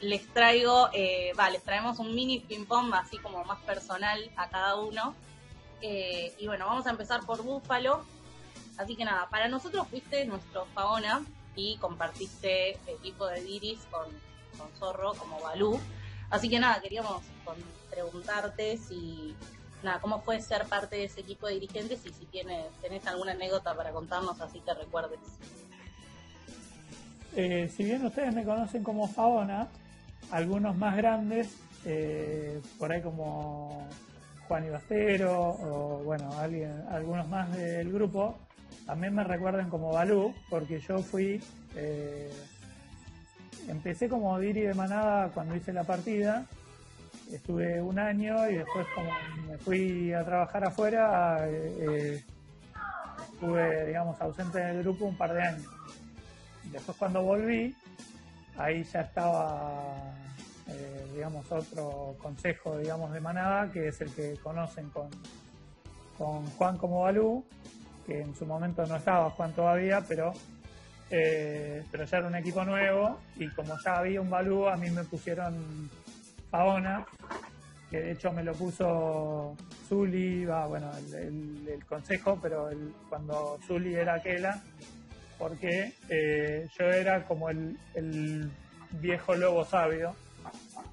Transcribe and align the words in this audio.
les 0.00 0.26
traigo, 0.28 0.88
eh, 0.92 1.32
va, 1.38 1.50
les 1.50 1.62
traemos 1.62 1.98
un 1.98 2.14
mini 2.14 2.40
ping-pong 2.40 2.92
así 2.94 3.18
como 3.18 3.44
más 3.44 3.58
personal 3.60 4.30
a 4.36 4.48
cada 4.48 4.76
uno. 4.76 5.14
Eh, 5.80 6.34
y 6.38 6.46
bueno, 6.46 6.66
vamos 6.66 6.86
a 6.86 6.90
empezar 6.90 7.24
por 7.24 7.42
Búfalo. 7.42 8.04
Así 8.76 8.94
que 8.96 9.04
nada, 9.04 9.28
para 9.28 9.48
nosotros 9.48 9.88
fuiste 9.88 10.24
nuestro 10.24 10.66
Faona 10.66 11.24
y 11.56 11.76
compartiste 11.78 12.78
equipo 12.86 13.26
de 13.26 13.42
Diris 13.42 13.80
con, 13.90 14.06
con 14.56 14.68
Zorro 14.78 15.14
como 15.14 15.40
Balú. 15.40 15.80
Así 16.30 16.48
que 16.48 16.60
nada, 16.60 16.80
queríamos 16.80 17.22
preguntarte 17.90 18.76
si, 18.76 19.34
nada, 19.82 20.00
cómo 20.00 20.20
fue 20.20 20.40
ser 20.40 20.66
parte 20.66 20.96
de 20.96 21.04
ese 21.04 21.20
equipo 21.20 21.46
de 21.46 21.54
dirigentes 21.54 22.04
y 22.06 22.12
si 22.12 22.26
tienes, 22.26 22.66
tenés 22.80 23.06
alguna 23.06 23.32
anécdota 23.32 23.74
para 23.74 23.90
contarnos 23.90 24.40
así 24.40 24.60
te 24.60 24.74
recuerdes. 24.74 25.18
Eh, 27.34 27.70
si 27.74 27.84
bien 27.84 28.04
ustedes 28.04 28.34
me 28.34 28.44
conocen 28.44 28.82
como 28.82 29.08
Faona, 29.08 29.68
algunos 30.30 30.76
más 30.76 30.96
grandes, 30.96 31.56
eh, 31.84 32.60
por 32.78 32.92
ahí 32.92 33.00
como 33.02 33.86
Juan 34.46 34.66
Ibastero 34.66 35.50
o 35.50 36.02
bueno, 36.04 36.30
alguien, 36.38 36.84
algunos 36.90 37.28
más 37.28 37.54
del 37.56 37.92
grupo, 37.92 38.38
también 38.86 39.14
me 39.14 39.24
recuerdan 39.24 39.68
como 39.68 39.92
Balú, 39.92 40.34
porque 40.48 40.80
yo 40.80 40.98
fui, 40.98 41.42
eh, 41.76 42.30
empecé 43.68 44.08
como 44.08 44.38
Diri 44.38 44.62
de 44.62 44.74
Manada 44.74 45.28
cuando 45.28 45.54
hice 45.54 45.72
la 45.72 45.84
partida, 45.84 46.46
estuve 47.30 47.82
un 47.82 47.98
año 47.98 48.48
y 48.48 48.56
después 48.56 48.86
como 48.94 49.10
me 49.46 49.58
fui 49.58 50.12
a 50.12 50.24
trabajar 50.24 50.64
afuera, 50.64 51.46
eh, 51.46 52.24
estuve, 53.32 53.86
digamos, 53.86 54.20
ausente 54.20 54.58
del 54.58 54.82
grupo 54.82 55.04
un 55.04 55.16
par 55.16 55.34
de 55.34 55.42
años. 55.42 55.66
Después 56.72 56.96
cuando 56.98 57.22
volví, 57.22 57.74
ahí 58.58 58.84
ya 58.84 59.00
estaba, 59.00 60.12
eh, 60.66 61.06
digamos, 61.14 61.50
otro 61.50 62.16
consejo, 62.20 62.76
digamos, 62.78 63.12
de 63.12 63.20
manada, 63.20 63.70
que 63.70 63.88
es 63.88 64.00
el 64.00 64.12
que 64.12 64.34
conocen 64.42 64.90
con, 64.90 65.08
con 66.18 66.44
Juan 66.46 66.76
como 66.76 67.02
Balú, 67.02 67.44
que 68.06 68.20
en 68.20 68.34
su 68.34 68.44
momento 68.44 68.84
no 68.86 68.96
estaba 68.96 69.30
Juan 69.30 69.52
todavía, 69.52 70.02
pero, 70.06 70.32
eh, 71.10 71.84
pero 71.90 72.04
ya 72.04 72.18
era 72.18 72.26
un 72.26 72.34
equipo 72.34 72.64
nuevo 72.64 73.18
y 73.36 73.48
como 73.50 73.78
ya 73.84 73.98
había 73.98 74.20
un 74.20 74.28
Balú, 74.28 74.68
a 74.68 74.76
mí 74.76 74.90
me 74.90 75.04
pusieron 75.04 75.88
Paona, 76.50 77.06
que 77.90 78.00
de 78.00 78.12
hecho 78.12 78.32
me 78.32 78.42
lo 78.42 78.52
puso 78.54 79.56
Zuli, 79.88 80.44
va, 80.44 80.66
bueno, 80.66 80.90
el, 81.14 81.84
consejo, 81.88 82.38
pero 82.42 82.68
cuando 83.08 83.58
Zuli 83.66 83.94
era 83.94 84.14
aquella, 84.14 84.62
porque 85.38 85.92
eh, 86.08 86.68
yo 86.78 86.86
era 86.86 87.24
como 87.24 87.50
el, 87.50 88.50
viejo 89.00 89.34
lobo 89.34 89.66
sabio, 89.66 90.14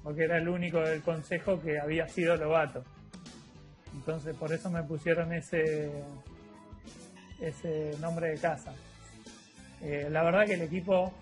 porque 0.02 0.24
era 0.24 0.36
el 0.36 0.48
único 0.48 0.80
del 0.80 1.02
consejo 1.02 1.60
que 1.60 1.78
había 1.78 2.06
sido 2.08 2.36
lobato. 2.36 2.84
Entonces 3.94 4.36
por 4.36 4.52
eso 4.52 4.70
me 4.70 4.82
pusieron 4.82 5.32
ese, 5.32 5.90
ese 7.40 7.96
nombre 8.00 8.28
de 8.28 8.38
casa. 8.38 8.74
Eh, 9.80 10.08
la 10.10 10.22
verdad 10.22 10.44
que 10.44 10.54
el 10.54 10.62
equipo, 10.62 11.12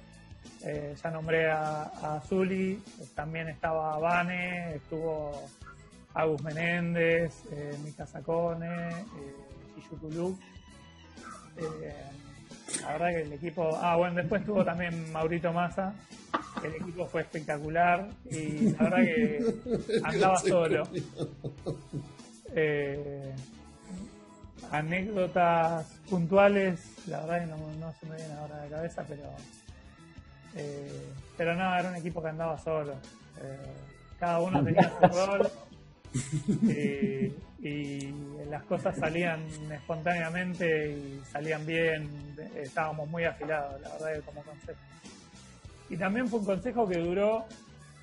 eh, 0.64 0.96
ya 1.00 1.10
nombré 1.10 1.48
a, 1.50 2.20
Zuli, 2.26 2.82
también 3.14 3.48
estaba 3.48 3.96
Vane, 3.98 4.74
estuvo 4.74 5.48
Agus 6.12 6.42
Menéndez, 6.42 7.44
eh, 7.52 7.78
Mika 7.84 8.06
Sacone, 8.06 8.90
eh, 8.90 9.34
la 12.82 12.92
verdad 12.92 13.08
que 13.08 13.22
el 13.22 13.32
equipo. 13.32 13.78
Ah, 13.80 13.96
bueno, 13.96 14.16
después 14.16 14.40
estuvo 14.40 14.64
también 14.64 15.12
Maurito 15.12 15.52
Massa. 15.52 15.94
El 16.62 16.74
equipo 16.74 17.06
fue 17.06 17.22
espectacular 17.22 18.08
y 18.30 18.70
la 18.70 18.82
verdad 18.84 18.98
que 18.98 20.00
andaba 20.02 20.36
solo. 20.48 20.88
Eh, 22.54 23.34
anécdotas 24.70 25.86
puntuales, 26.08 26.80
la 27.06 27.20
verdad 27.20 27.40
que 27.40 27.46
no, 27.46 27.92
se 28.00 28.06
me 28.06 28.16
viene 28.16 28.34
ahora 28.34 28.56
a 28.56 28.64
la 28.64 28.70
cabeza, 28.70 29.04
pero. 29.08 29.22
Eh, 30.56 31.10
pero 31.36 31.54
no, 31.54 31.76
era 31.76 31.88
un 31.88 31.96
equipo 31.96 32.22
que 32.22 32.28
andaba 32.28 32.58
solo. 32.58 32.92
Eh, 33.40 33.72
cada 34.18 34.40
uno 34.40 34.62
tenía 34.64 34.90
su 35.00 35.26
rol 35.26 35.50
y, 37.62 38.14
las 38.50 38.62
cosas 38.64 38.96
salían 38.96 39.42
espontáneamente 39.72 40.92
y 40.92 41.20
salían 41.32 41.66
bien, 41.66 42.08
estábamos 42.54 43.08
muy 43.08 43.24
afilados, 43.24 43.80
la 43.80 43.88
verdad, 43.94 44.22
como 44.26 44.42
consejo. 44.42 44.78
Y 45.90 45.96
también 45.96 46.28
fue 46.28 46.38
un 46.40 46.44
consejo 46.44 46.86
que 46.86 46.98
duró 46.98 47.46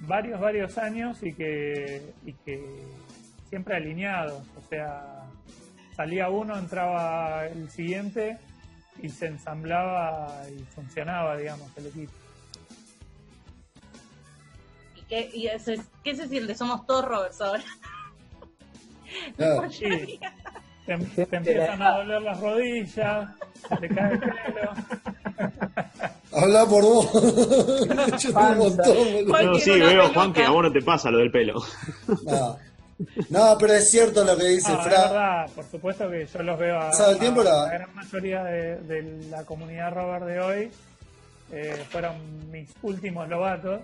varios, 0.01 0.39
varios 0.41 0.77
años 0.77 1.23
y 1.23 1.33
que, 1.33 2.13
y 2.25 2.33
que 2.33 2.83
siempre 3.49 3.75
alineados, 3.75 4.43
o 4.57 4.67
sea, 4.67 5.23
salía 5.95 6.29
uno, 6.29 6.57
entraba 6.57 7.45
el 7.45 7.69
siguiente 7.69 8.37
y 9.01 9.09
se 9.09 9.27
ensamblaba 9.27 10.43
y 10.49 10.63
funcionaba, 10.65 11.37
digamos, 11.37 11.69
el 11.77 11.87
equipo. 11.87 12.13
¿Y 14.95 15.01
qué, 15.03 15.29
y 15.33 15.47
ese, 15.47 15.79
qué 16.03 16.15
se 16.15 16.27
siente? 16.27 16.55
Somos 16.55 16.85
todos 16.85 17.05
Roberts 17.05 17.41
ahora. 17.41 17.63
Te, 20.85 20.93
empiezan 20.93 21.81
a 21.81 21.97
doler 21.97 22.21
las 22.21 22.39
rodillas, 22.39 23.29
se 23.69 23.75
te 23.77 23.89
cae 23.89 24.13
el 24.13 24.19
pelo. 24.19 24.73
Habla 26.33 26.65
por 26.65 26.83
vos. 26.83 27.13
no, 27.95 29.59
sí, 29.59 29.79
veo, 29.79 30.09
Juan, 30.09 30.33
que 30.33 30.43
a 30.43 30.49
vos 30.49 30.63
no 30.63 30.71
te 30.71 30.81
pasa 30.81 31.11
lo 31.11 31.19
del 31.19 31.31
pelo. 31.31 31.61
No. 33.29 33.57
pero 33.59 33.73
es 33.73 33.89
cierto 33.89 34.23
lo 34.23 34.37
que 34.37 34.45
dice 34.45 34.71
no, 34.71 34.81
Fra. 34.83 35.01
verdad, 35.01 35.49
por 35.55 35.65
supuesto 35.65 36.09
que 36.09 36.25
yo 36.25 36.43
los 36.43 36.59
veo 36.59 36.79
a, 36.79 36.91
el 37.09 37.19
tiempo 37.19 37.43
la 37.43 37.65
gran 37.65 37.95
mayoría 37.95 38.43
de, 38.43 39.19
la 39.29 39.43
comunidad 39.43 39.93
Robert 39.93 40.25
de 40.25 40.39
hoy. 40.39 40.71
Eh, 41.51 41.83
fueron 41.89 42.49
mis 42.49 42.69
últimos 42.81 43.27
lobatos. 43.27 43.81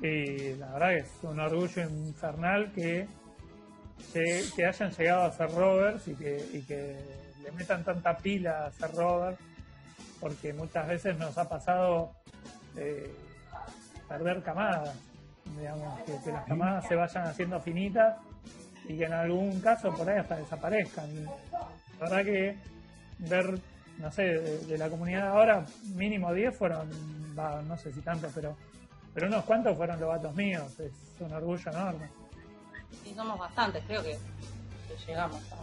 Y 0.00 0.54
la 0.54 0.72
verdad 0.72 0.88
que 0.88 0.98
es 0.98 1.10
un 1.22 1.40
orgullo 1.40 1.82
infernal 1.82 2.72
que 2.72 3.06
que, 4.12 4.66
hayan 4.66 4.90
llegado 4.90 5.24
a 5.24 5.32
ser 5.32 5.50
rovers 5.50 6.08
y 6.08 6.14
que, 6.14 6.96
le 7.42 7.50
metan 7.52 7.82
tanta 7.82 8.16
pila 8.16 8.66
a 8.66 8.70
ser 8.70 8.92
rovers, 8.92 9.38
porque 10.20 10.52
muchas 10.52 10.86
veces 10.86 11.18
nos 11.18 11.36
ha 11.36 11.48
pasado 11.48 12.12
eh, 12.76 13.12
perder 14.08 14.42
camadas, 14.42 14.94
digamos, 15.58 16.00
que, 16.02 16.30
las 16.30 16.44
camadas 16.44 16.86
se 16.86 16.94
vayan 16.94 17.26
haciendo 17.26 17.60
finitas 17.60 18.16
y 18.88 18.96
que 18.96 19.04
en 19.04 19.12
algún 19.12 19.60
caso 19.60 19.92
por 19.92 20.08
ahí 20.08 20.18
hasta 20.18 20.36
desaparezcan. 20.36 21.24
la 21.24 21.30
verdad 22.00 22.24
que 22.24 22.56
ver, 23.18 23.58
no 23.98 24.12
sé, 24.12 24.22
de, 24.22 24.78
la 24.78 24.88
comunidad 24.88 25.28
ahora, 25.28 25.64
mínimo 25.94 26.32
10 26.32 26.56
fueron, 26.56 26.88
no 27.34 27.76
sé 27.76 27.92
si 27.92 28.00
tantos, 28.02 28.30
pero, 28.34 28.56
pero 29.12 29.26
unos 29.26 29.44
cuantos 29.44 29.76
fueron 29.76 29.98
los 29.98 30.08
vatos 30.08 30.34
míos, 30.36 30.78
es 30.78 30.92
un 31.20 31.32
orgullo 31.32 31.70
enorme 31.70 32.21
y 33.04 33.14
somos 33.14 33.38
bastantes, 33.38 33.82
creo 33.86 34.02
que, 34.02 34.18
llegamos 35.06 35.40
a... 35.52 35.56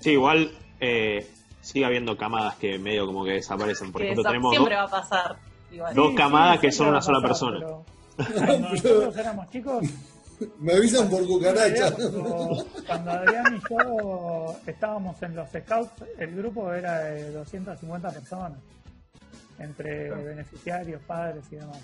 Sí, 0.00 0.10
igual 0.12 0.50
eh, 0.80 1.30
sigue 1.60 1.84
habiendo 1.84 2.16
camadas 2.16 2.56
que 2.56 2.78
medio 2.78 3.06
como 3.06 3.24
que 3.24 3.32
desaparecen. 3.32 3.92
Por 3.92 4.02
ejemplo, 4.02 4.24
tenemos 4.24 4.50
siempre 4.50 4.74
va 4.74 4.82
a 4.82 4.88
pasar. 4.88 5.36
dos 5.94 6.14
camadas 6.14 6.58
que 6.58 6.72
son 6.72 6.88
una 6.88 7.02
sola 7.02 7.20
persona. 7.20 7.60
Cuando 8.16 8.68
nosotros 8.70 9.16
éramos 9.16 9.50
chicos, 9.50 9.84
me 10.58 10.72
avisan 10.72 11.08
por 11.08 11.26
cucaracha. 11.26 11.94
Cuando 12.86 13.10
Adrián 13.10 13.56
y 13.56 13.60
yo 13.70 14.56
estábamos 14.66 15.22
en 15.22 15.36
los 15.36 15.48
scouts, 15.50 16.04
el 16.18 16.34
grupo 16.34 16.72
era 16.72 17.00
de 17.00 17.30
250 17.32 18.10
personas, 18.10 18.58
entre 19.58 20.10
beneficiarios, 20.10 21.02
padres 21.06 21.44
y 21.50 21.56
demás. 21.56 21.80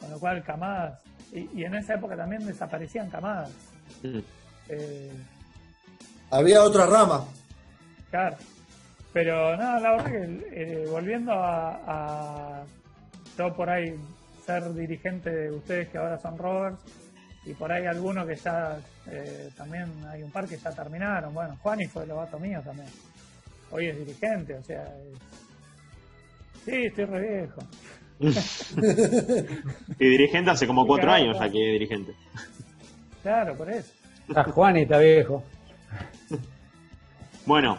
Con 0.00 0.10
lo 0.10 0.18
cual, 0.18 0.42
camadas 0.42 1.00
y, 1.32 1.64
en 1.64 1.74
esa 1.74 1.94
época 1.94 2.16
también 2.16 2.46
desaparecían 2.46 3.10
camadas. 3.10 3.50
Eh, 4.68 5.12
Había 6.30 6.62
otra 6.62 6.86
rama. 6.86 7.24
Claro. 8.10 8.36
Pero 9.12 9.56
no, 9.56 9.80
la 9.80 9.92
verdad 9.92 10.10
que 10.10 10.44
eh, 10.52 10.86
volviendo 10.90 11.32
a, 11.32 12.64
yo 13.38 13.54
por 13.54 13.70
ahí 13.70 13.98
ser 14.44 14.74
dirigente 14.74 15.30
de 15.30 15.50
ustedes 15.50 15.88
que 15.88 15.98
ahora 15.98 16.18
son 16.18 16.36
rovers 16.36 16.78
y 17.46 17.54
por 17.54 17.72
ahí 17.72 17.86
algunos 17.86 18.26
que 18.26 18.36
ya 18.36 18.78
eh, 19.06 19.48
también 19.56 19.90
hay 20.08 20.22
un 20.22 20.30
par 20.30 20.46
que 20.46 20.58
ya 20.58 20.70
terminaron. 20.70 21.32
Bueno, 21.32 21.56
Juan 21.62 21.80
y 21.80 21.86
fue 21.86 22.02
el 22.02 22.10
lobato 22.10 22.38
mío 22.38 22.60
también. 22.62 22.88
Hoy 23.70 23.86
es 23.86 23.98
dirigente, 23.98 24.54
o 24.54 24.62
sea, 24.62 24.84
sí, 26.64 26.72
estoy 26.84 27.04
re 27.06 27.38
viejo. 27.38 27.60
y 29.98 30.06
dirigente 30.06 30.50
hace 30.50 30.66
como 30.66 30.86
cuatro 30.86 31.12
años 31.12 31.36
ya 31.38 31.50
que 31.50 31.58
dirigente. 31.58 32.14
Claro, 33.22 33.56
por 33.56 33.70
eso. 33.70 33.92
Está 34.28 34.46
y 34.74 34.82
está 34.82 34.98
viejo. 34.98 35.44
Bueno, 37.44 37.78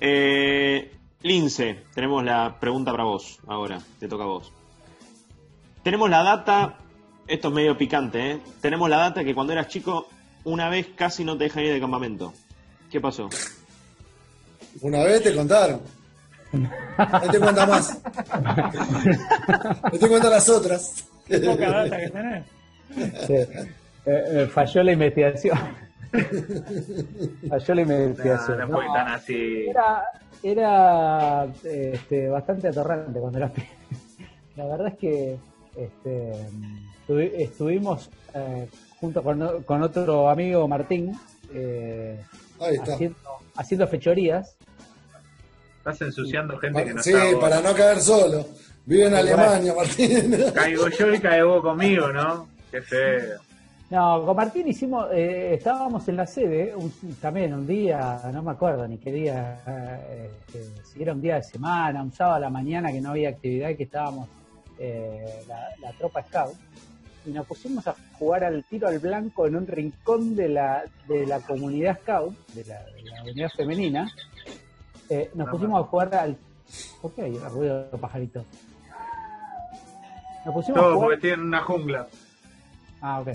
eh, 0.00 0.92
Lince, 1.22 1.84
tenemos 1.94 2.24
la 2.24 2.58
pregunta 2.58 2.90
para 2.90 3.04
vos 3.04 3.38
ahora, 3.46 3.78
te 3.98 4.08
toca 4.08 4.24
a 4.24 4.28
vos. 4.28 4.52
Tenemos 5.82 6.10
la 6.10 6.22
data 6.22 6.78
esto 7.26 7.48
es 7.48 7.54
medio 7.54 7.76
picante, 7.76 8.32
¿eh? 8.32 8.40
Tenemos 8.60 8.88
la 8.88 8.98
data 8.98 9.24
que 9.24 9.34
cuando 9.34 9.52
eras 9.52 9.68
chico, 9.68 10.08
una 10.44 10.68
vez 10.68 10.88
casi 10.94 11.24
no 11.24 11.36
te 11.36 11.44
dejan 11.44 11.64
ir 11.64 11.72
de 11.72 11.80
campamento. 11.80 12.32
¿Qué 12.90 13.00
pasó? 13.00 13.28
Una 14.80 15.02
vez 15.02 15.22
te 15.22 15.34
contaron. 15.34 15.80
No 16.52 17.30
te 17.30 17.38
cuenta 17.40 17.66
más. 17.66 18.00
No 19.92 19.98
te 19.98 20.08
cuentan 20.08 20.30
las 20.30 20.48
otras. 20.48 21.04
Poca 21.28 21.70
data 21.70 21.96
que 21.98 22.10
tenés. 22.10 22.44
Sí. 23.26 23.34
Eh, 23.34 23.46
eh, 24.06 24.48
falló 24.52 24.82
la 24.84 24.92
investigación. 24.92 25.58
falló 27.48 27.74
la 27.74 27.82
investigación. 27.82 28.58
No, 28.58 28.66
no 28.68 28.76
fue 28.76 28.86
tan 28.94 29.08
así. 29.08 29.66
Era, 29.68 30.04
era 30.42 31.46
este, 31.64 32.28
bastante 32.28 32.68
atorrante 32.68 33.18
cuando 33.18 33.38
era. 33.38 33.50
La 34.56 34.66
verdad 34.66 34.88
es 34.88 34.98
que 34.98 35.36
este, 35.76 36.32
estuvi- 37.06 37.32
estuvimos 37.36 38.08
eh, 38.34 38.68
junto 39.00 39.22
con, 39.22 39.62
con 39.64 39.82
otro 39.82 40.30
amigo 40.30 40.66
Martín 40.68 41.12
eh, 41.52 42.18
Ahí 42.60 42.76
está. 42.76 42.94
haciendo, 42.94 43.18
haciendo 43.56 43.86
fechorías. 43.88 44.56
Estás 45.86 46.02
ensuciando 46.02 46.58
gente 46.58 46.84
que 46.84 46.94
no 46.94 47.02
Sí, 47.02 47.10
está. 47.12 47.24
vos. 47.26 47.34
para 47.36 47.60
no 47.60 47.72
caer 47.72 48.00
solo. 48.00 48.44
Vive 48.86 49.06
en 49.06 49.14
Alemania, 49.14 49.72
Martín. 49.72 50.36
Caigo 50.54 50.88
yo 50.88 51.14
y 51.14 51.20
cae 51.20 51.44
vos 51.44 51.62
conmigo, 51.62 52.08
¿no? 52.12 52.48
Qué 52.72 52.82
feo. 52.82 53.38
No, 53.90 54.26
con 54.26 54.34
Martín 54.36 54.66
hicimos, 54.66 55.06
eh, 55.12 55.54
estábamos 55.54 56.08
en 56.08 56.16
la 56.16 56.26
sede, 56.26 56.74
un- 56.74 56.92
también 57.20 57.54
un 57.54 57.68
día, 57.68 58.20
no 58.32 58.42
me 58.42 58.50
acuerdo 58.50 58.88
ni 58.88 58.98
qué 58.98 59.12
día, 59.12 59.60
eh, 59.64 60.30
este, 60.48 60.64
si 60.92 61.02
era 61.04 61.12
un 61.12 61.22
día 61.22 61.36
de 61.36 61.44
semana, 61.44 62.02
un 62.02 62.12
sábado 62.12 62.34
a 62.36 62.40
la 62.40 62.50
mañana 62.50 62.90
que 62.90 63.00
no 63.00 63.10
había 63.10 63.28
actividad 63.28 63.68
y 63.68 63.76
que 63.76 63.84
estábamos 63.84 64.28
eh, 64.80 65.24
la, 65.46 65.68
la 65.80 65.92
tropa 65.92 66.24
scout, 66.24 66.56
y 67.26 67.30
nos 67.30 67.46
pusimos 67.46 67.86
a 67.86 67.94
jugar 68.18 68.42
al 68.42 68.64
tiro 68.64 68.88
al 68.88 68.98
blanco 68.98 69.46
en 69.46 69.54
un 69.54 69.66
rincón 69.68 70.34
de 70.34 70.48
la, 70.48 70.82
de 71.06 71.24
la 71.24 71.38
comunidad 71.38 72.00
scout, 72.02 72.34
de 72.54 72.64
la, 72.64 72.82
de 72.86 73.02
la 73.04 73.22
unidad 73.22 73.50
femenina. 73.56 74.10
Eh, 75.10 75.30
nos 75.34 75.48
pusimos 75.48 75.80
a 75.80 75.84
jugar 75.88 76.14
al... 76.14 76.36
¿Por 77.00 77.12
qué 77.12 77.22
hay 77.22 77.38
ruido 77.38 77.84
de 77.90 77.98
pajaritos? 77.98 78.44
Nos 80.44 80.54
pusimos 80.54 80.78
a 80.78 80.82
Todo 80.82 80.94
jugar... 80.94 81.08
porque 81.08 81.20
tienen 81.20 81.46
una 81.46 81.60
jungla. 81.62 82.06
Ah, 83.00 83.20
ok. 83.20 83.28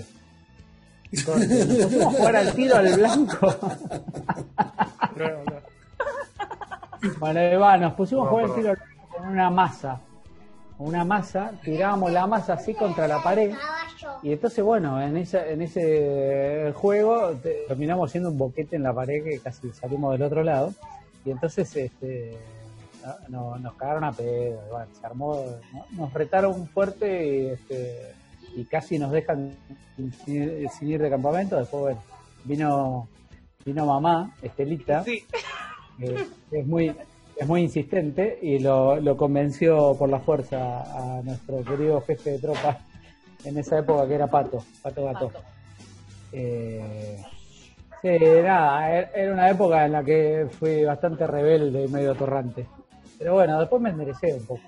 Corte. 1.26 1.46
Nos 1.46 1.66
pusimos 1.86 2.06
a 2.06 2.10
jugar 2.18 2.36
al 2.36 2.54
tiro 2.54 2.76
al 2.76 2.96
blanco. 2.96 3.54
Luego, 5.16 5.42
luego. 5.46 5.62
Bueno, 7.18 7.40
ahí 7.40 7.56
va, 7.56 7.76
nos 7.78 7.94
pusimos 7.94 8.22
a 8.22 8.24
No, 8.26 8.30
jugar 8.30 8.44
al 8.50 8.54
tiro 8.54 8.70
al 8.70 8.76
blanco 8.76 9.08
con 9.16 9.26
una 9.28 9.50
masa. 9.50 10.00
Una 10.78 11.04
masa, 11.04 11.52
tirábamos 11.62 12.10
la 12.10 12.26
masa 12.26 12.54
así 12.54 12.74
contra 12.74 13.06
la 13.06 13.22
pared. 13.22 13.54
Y 14.22 14.32
entonces, 14.32 14.64
bueno, 14.64 15.00
en, 15.00 15.16
esa, 15.16 15.46
en 15.46 15.62
ese 15.62 16.72
juego 16.74 17.30
te- 17.42 17.64
terminamos 17.68 18.10
haciendo 18.10 18.30
un 18.30 18.38
boquete 18.38 18.76
en 18.76 18.82
la 18.82 18.92
pared 18.92 19.22
que 19.22 19.38
casi 19.38 19.70
salimos 19.70 20.12
del 20.12 20.22
otro 20.22 20.42
lado. 20.42 20.72
Y 21.24 21.30
entonces 21.30 21.74
este, 21.76 22.36
no- 23.28 23.52
no- 23.52 23.58
nos 23.58 23.74
cagaron 23.74 24.04
a 24.04 24.12
pedo. 24.12 24.60
Bueno, 24.70 24.86
se 24.98 25.06
armó, 25.06 25.44
¿no? 25.72 25.86
nos 25.92 26.12
retaron 26.12 26.66
fuerte 26.68 27.26
y, 27.26 27.46
este, 27.48 28.12
y 28.56 28.64
casi 28.64 28.98
nos 28.98 29.12
dejan 29.12 29.54
sin, 29.96 30.12
sin- 30.12 30.68
sin 30.70 30.88
ir 30.88 31.00
de 31.02 31.10
campamento. 31.10 31.56
Después, 31.58 31.82
bueno, 31.82 32.02
vino, 32.44 33.08
vino 33.64 33.86
mamá, 33.86 34.34
Estelita, 34.42 35.04
Sí. 35.04 35.24
que 35.98 36.26
es 36.50 36.66
muy 36.66 36.94
es 37.34 37.48
muy 37.48 37.62
insistente 37.62 38.38
y 38.42 38.58
lo, 38.58 38.96
lo 39.00 39.16
convenció 39.16 39.96
por 39.98 40.08
la 40.10 40.20
fuerza 40.20 40.82
a 41.18 41.22
nuestro 41.22 41.64
querido 41.64 42.00
jefe 42.02 42.32
de 42.32 42.38
tropa 42.38 42.78
en 43.44 43.56
esa 43.58 43.78
época 43.78 44.06
que 44.06 44.14
era 44.14 44.26
Pato, 44.28 44.62
Pato 44.82 45.04
Gato. 45.06 45.28
Pato. 45.28 45.42
Eh, 46.30 47.16
sí, 48.02 48.08
nada, 48.44 48.90
er- 48.90 49.10
era 49.14 49.32
una 49.32 49.48
época 49.50 49.84
en 49.86 49.92
la 49.92 50.02
que 50.04 50.46
fui 50.58 50.84
bastante 50.84 51.26
rebelde 51.26 51.84
y 51.84 51.88
medio 51.88 52.14
torrante. 52.14 52.66
Pero 53.18 53.34
bueno, 53.34 53.60
después 53.60 53.80
me 53.80 53.90
enderecé 53.90 54.34
un 54.34 54.46
poco. 54.46 54.62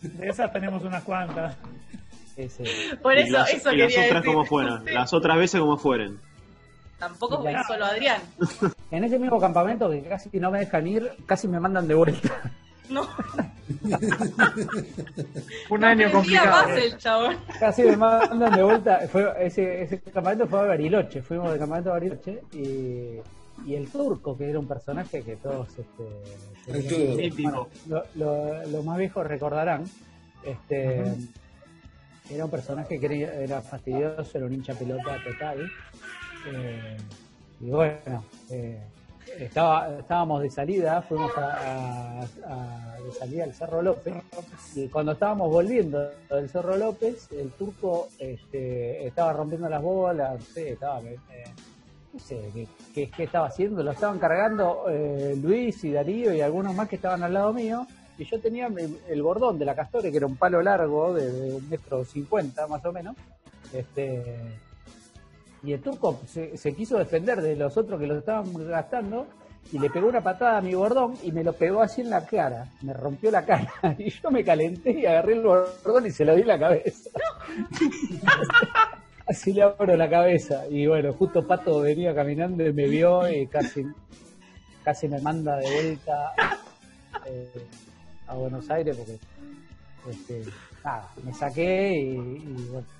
De 0.00 0.28
esas 0.28 0.52
tenemos 0.52 0.82
unas 0.84 1.02
cuantas. 1.02 1.56
Sí, 2.36 2.48
sí. 2.48 2.62
Por 3.02 3.16
y 3.16 3.22
eso, 3.22 3.32
las, 3.32 3.52
eso 3.52 3.72
y 3.72 3.78
las 3.78 3.92
otras 3.96 4.22
decir. 4.22 4.46
fueron, 4.46 4.84
Sí. 4.84 4.92
las 4.92 5.12
otras 5.12 5.38
veces 5.38 5.60
como 5.60 5.76
fueron. 5.76 6.20
Tampoco 6.98 7.42
fue 7.42 7.54
solo 7.66 7.84
Adrián. 7.84 8.20
En 8.90 9.04
ese 9.04 9.18
mismo 9.18 9.38
campamento 9.40 9.88
que 9.90 10.02
casi 10.02 10.38
no 10.38 10.50
me 10.50 10.60
dejan 10.60 10.86
ir, 10.86 11.10
casi 11.26 11.48
me 11.48 11.58
mandan 11.60 11.86
de 11.88 11.94
vuelta. 11.94 12.30
No, 12.90 13.02
Un 15.70 15.80
no 15.80 15.86
año 15.86 16.10
complicado. 16.10 16.68
más 16.68 16.78
el 16.78 16.96
chabón. 16.96 17.36
Casi 17.60 17.82
me 17.82 17.96
mandan 17.96 18.52
de 18.54 18.62
vuelta. 18.62 19.00
Fue, 19.08 19.30
ese, 19.46 19.82
ese 19.82 20.00
campamento 20.00 20.46
fue 20.46 20.60
a 20.60 20.62
Bariloche. 20.64 21.22
Fuimos 21.22 21.52
de 21.52 21.58
campamento 21.58 21.90
a 21.90 21.94
Bariloche. 21.94 22.40
Y, 22.52 23.20
y 23.66 23.74
el 23.74 23.88
turco, 23.90 24.36
que 24.36 24.48
era 24.48 24.58
un 24.58 24.66
personaje 24.68 25.22
que 25.22 25.36
todos. 25.36 25.68
Este, 25.78 27.08
El. 27.10 27.16
Mítico. 27.16 27.68
lo- 27.88 28.04
lo- 28.14 28.66
los 28.66 28.84
más 28.84 28.98
viejos 28.98 29.26
recordarán. 29.26 29.84
Este, 30.44 31.02
Era 32.30 32.44
un 32.44 32.50
personaje 32.50 32.98
que 33.00 33.06
era, 33.06 33.34
era 33.34 33.60
fastidioso, 33.62 34.36
era 34.38 34.46
un 34.46 34.52
hincha 34.54 34.74
pelota 34.74 35.16
total. 35.24 35.70
Eh, 36.52 36.96
y 37.60 37.70
bueno, 37.70 38.24
eh, 38.50 38.80
estaba, 39.38 39.98
estábamos 39.98 40.42
de 40.42 40.50
salida, 40.50 41.02
fuimos 41.02 41.30
a, 41.36 42.20
a- 42.46 42.96
de 43.02 43.12
salida 43.12 43.44
al 43.44 43.54
Cerro 43.54 43.80
López. 43.82 44.14
Y 44.74 44.88
cuando 44.88 45.12
estábamos 45.12 45.50
volviendo 45.50 46.10
del 46.30 46.48
Cerro 46.48 46.76
López, 46.76 47.28
el 47.32 47.50
turco 47.52 48.08
este, 48.18 49.06
estaba 49.06 49.32
rompiendo 49.32 49.68
las 49.68 49.82
bolas, 49.82 50.42
sé, 50.44 50.70
estaba, 50.72 51.00
eh, 51.00 51.16
no 52.12 52.18
sé 52.20 52.50
qué, 52.52 52.66
qué- 52.94 53.10
qué 53.10 53.24
estaba 53.24 53.46
haciendo, 53.46 53.82
lo 53.82 53.92
estaban 53.92 54.18
cargando 54.18 54.84
eh, 54.90 55.36
Luis 55.40 55.82
y 55.84 55.92
Darío 55.92 56.34
y 56.34 56.40
algunos 56.40 56.74
más 56.74 56.88
que 56.88 56.96
estaban 56.96 57.22
al 57.22 57.32
lado 57.32 57.52
mío, 57.52 57.86
y 58.18 58.24
yo 58.24 58.40
tenía 58.40 58.66
el, 58.66 58.98
el 59.08 59.22
bordón 59.22 59.58
de 59.58 59.64
la 59.64 59.74
Castore, 59.76 60.10
que 60.10 60.16
era 60.16 60.26
un 60.26 60.36
palo 60.36 60.60
largo 60.60 61.14
de, 61.14 61.30
de 61.30 61.54
un 61.54 61.68
metro 61.70 62.04
cincuenta 62.04 62.66
más 62.66 62.84
o 62.84 62.92
menos, 62.92 63.14
este, 63.72 64.24
y 65.62 65.72
el 65.72 65.80
turco 65.80 66.20
se, 66.26 66.56
se 66.56 66.74
quiso 66.74 66.98
defender 66.98 67.40
de 67.42 67.56
los 67.56 67.76
otros 67.76 67.98
que 68.00 68.06
lo 68.06 68.18
estaban 68.18 68.52
gastando 68.66 69.26
y 69.72 69.78
le 69.78 69.90
pegó 69.90 70.08
una 70.08 70.22
patada 70.22 70.58
a 70.58 70.60
mi 70.60 70.74
bordón 70.74 71.14
y 71.22 71.32
me 71.32 71.44
lo 71.44 71.52
pegó 71.52 71.82
así 71.82 72.00
en 72.00 72.10
la 72.10 72.24
cara, 72.24 72.68
me 72.82 72.92
rompió 72.92 73.30
la 73.30 73.44
cara 73.44 73.72
y 73.98 74.10
yo 74.10 74.30
me 74.30 74.44
calenté 74.44 74.92
y 74.92 75.06
agarré 75.06 75.34
el 75.34 75.42
bordón 75.42 76.06
y 76.06 76.10
se 76.10 76.24
lo 76.24 76.34
di 76.34 76.42
en 76.42 76.48
la 76.48 76.58
cabeza. 76.58 77.10
así 79.26 79.52
le 79.52 79.62
abro 79.62 79.94
la 79.94 80.08
cabeza 80.08 80.66
y 80.70 80.86
bueno, 80.86 81.12
justo 81.12 81.46
Pato 81.46 81.80
venía 81.80 82.14
caminando 82.14 82.66
y 82.66 82.72
me 82.72 82.88
vio 82.88 83.28
y 83.28 83.46
casi, 83.46 83.84
casi 84.82 85.08
me 85.08 85.20
manda 85.20 85.56
de 85.56 85.70
vuelta 85.70 86.32
eh, 87.26 87.66
a 88.26 88.34
Buenos 88.34 88.70
Aires 88.70 88.96
porque 88.96 89.18
este, 90.10 90.44
nada, 90.82 91.08
me 91.22 91.34
saqué 91.34 91.92
y, 91.92 92.14
y 92.14 92.68
bueno. 92.70 92.97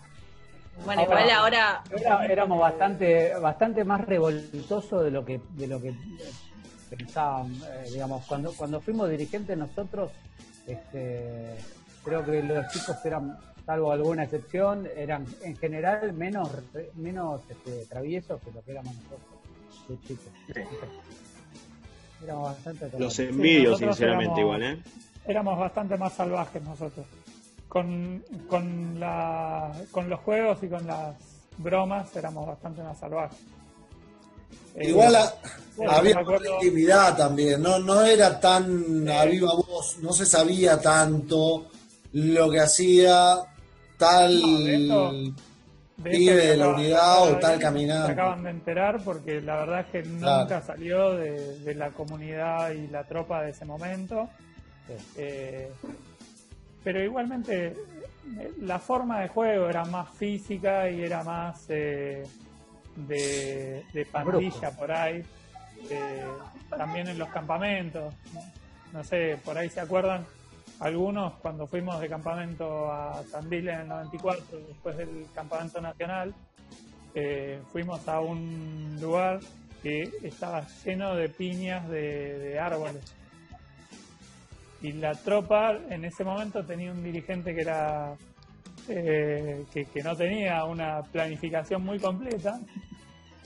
Bueno, 0.85 1.03
igual 1.03 1.31
ahora. 1.31 1.83
Era- 1.91 2.27
éramos 2.27 2.59
bastante 2.61 3.35
bastante 3.41 3.85
más 3.85 4.01
revoltosos 4.07 5.05
de 5.05 5.11
lo 5.11 5.25
que 5.25 5.41
de 5.51 5.67
lo 5.67 5.81
que 5.81 5.95
pensaban 6.91 7.53
eh, 7.55 7.91
digamos 7.93 8.25
cuando 8.27 8.53
cuando 8.55 8.81
fuimos 8.81 9.11
dirigentes 9.11 9.57
nosotros 9.59 10.11
este 10.67 11.57
creo 12.05 12.25
que 12.25 12.43
los 12.43 12.67
chicos 12.73 12.97
eran 13.05 13.37
salvo 13.67 13.93
alguna 13.93 14.25
excepción 14.25 14.89
eran 14.97 15.27
en 15.43 15.57
general 15.57 16.13
menos 16.15 16.49
menos 16.95 17.43
este, 17.51 17.85
traviesos 17.87 18.41
que 18.41 18.51
lo 18.53 18.63
que 18.63 18.71
éramos 18.71 18.95
nosotros 18.95 19.21
de 19.89 20.01
chicos 20.07 20.33
Sí. 20.47 20.53
éramos 22.25 22.45
bastante 22.51 22.85
Los 22.85 22.91
tolerantes. 22.93 23.19
envidio, 23.19 23.71
nosotros 23.71 23.97
sinceramente, 23.97 24.41
éramos- 24.41 24.41
igual, 24.41 24.63
¿eh? 24.63 24.83
Éramos 25.27 25.59
bastante 25.59 25.97
más 25.99 26.13
salvajes 26.15 26.63
nosotros. 26.63 27.07
Con, 27.69 28.25
con, 28.49 28.99
la, 28.99 29.73
con 29.91 30.09
los 30.09 30.21
juegos 30.21 30.59
y 30.63 30.69
con 30.69 30.87
las 30.87 31.15
bromas 31.59 32.15
éramos 32.17 32.47
bastante 32.47 32.83
más 32.83 32.99
salvajes. 32.99 33.39
Eh, 34.75 34.89
Igual 34.89 35.15
a- 35.17 35.35
bueno, 35.77 35.93
había 35.93 36.19
acuerdo- 36.19 36.55
intimidad 36.55 37.17
también, 37.17 37.61
no, 37.61 37.79
no 37.79 38.03
era 38.03 38.41
tan 38.41 39.07
a 39.09 39.25
viva 39.27 39.53
voz, 39.55 39.99
no 40.01 40.13
se 40.13 40.25
sabía 40.25 40.81
tanto 40.81 41.67
lo 42.13 42.51
que 42.51 42.61
hacía 42.61 43.37
tal 43.99 44.41
No, 44.41 44.59
de 44.61 44.77
esto- 44.77 45.13
de 45.99 46.11
pibe 46.11 46.35
de 46.47 46.57
la 46.57 46.69
unidad 46.69 47.23
o 47.33 47.39
tal 47.39 47.57
Se 47.57 47.61
caminante. 47.63 48.13
acaban 48.13 48.45
de 48.45 48.51
enterar 48.51 49.03
porque 49.05 49.41
la 49.43 49.57
verdad 49.57 49.81
es 49.81 49.87
que 49.87 50.03
Claro. 50.03 50.43
nunca 50.43 50.63
salió 50.63 51.15
de, 51.17 51.59
de 51.59 51.75
la 51.75 51.91
comunidad 51.91 52.71
y 52.71 52.87
la 52.87 53.03
tropa 53.05 53.43
de 53.43 53.51
ese 53.51 53.65
momento. 53.65 54.29
Sí. 54.87 54.95
Eh, 55.17 55.71
pero 56.89 57.05
igualmente 57.05 57.75
la 58.63 58.79
forma 58.79 59.21
de 59.21 59.29
juego 59.29 59.69
era 59.69 59.85
más 59.85 60.09
física 60.09 60.89
y 60.89 61.03
era 61.03 61.23
más 61.23 61.67
eh, 61.69 62.27
de, 62.97 64.07
pandilla 64.11 64.71
por 64.71 64.91
ahí. 64.91 65.23
Eh, 65.91 66.25
también 66.71 67.09
en 67.09 67.19
los 67.19 67.29
campamentos. 67.29 68.15
¿no? 68.95 69.05
Sé, 69.05 69.39
por 69.45 69.59
ahí 69.59 69.69
se 69.69 69.81
acuerdan 69.81 70.25
algunos 70.81 71.35
cuando 71.43 71.67
fuimos 71.67 72.01
de 72.01 72.09
campamento 72.09 72.91
a 72.91 73.23
Tandil 73.31 73.69
en 73.69 73.81
el 73.81 73.89
94, 73.89 74.59
después 74.67 74.97
del 74.97 75.27
campamento 75.35 75.83
nacional, 75.83 76.35
eh, 77.15 77.61
fuimos 77.71 78.09
a 78.09 78.21
un 78.21 78.97
lugar 78.99 79.41
que 79.83 80.11
estaba 80.23 80.67
lleno 80.87 81.15
de 81.17 81.29
piñas 81.29 81.87
de 81.91 82.59
árboles. 82.59 83.19
Y 84.81 84.93
la 84.93 85.15
tropa 85.15 85.77
en 85.91 86.05
ese 86.05 86.25
momento 86.25 86.65
tenía 86.65 86.93
un 86.93 87.03
dirigente 87.03 87.55
que 87.55 87.61
era 87.61 88.15
eh, 88.89 89.65
que, 89.73 89.87
que 89.87 90.03
no 90.03 90.17
tenía 90.17 90.65
una 90.65 91.03
planificación 91.03 91.85
muy 91.85 91.99
completa 91.99 92.61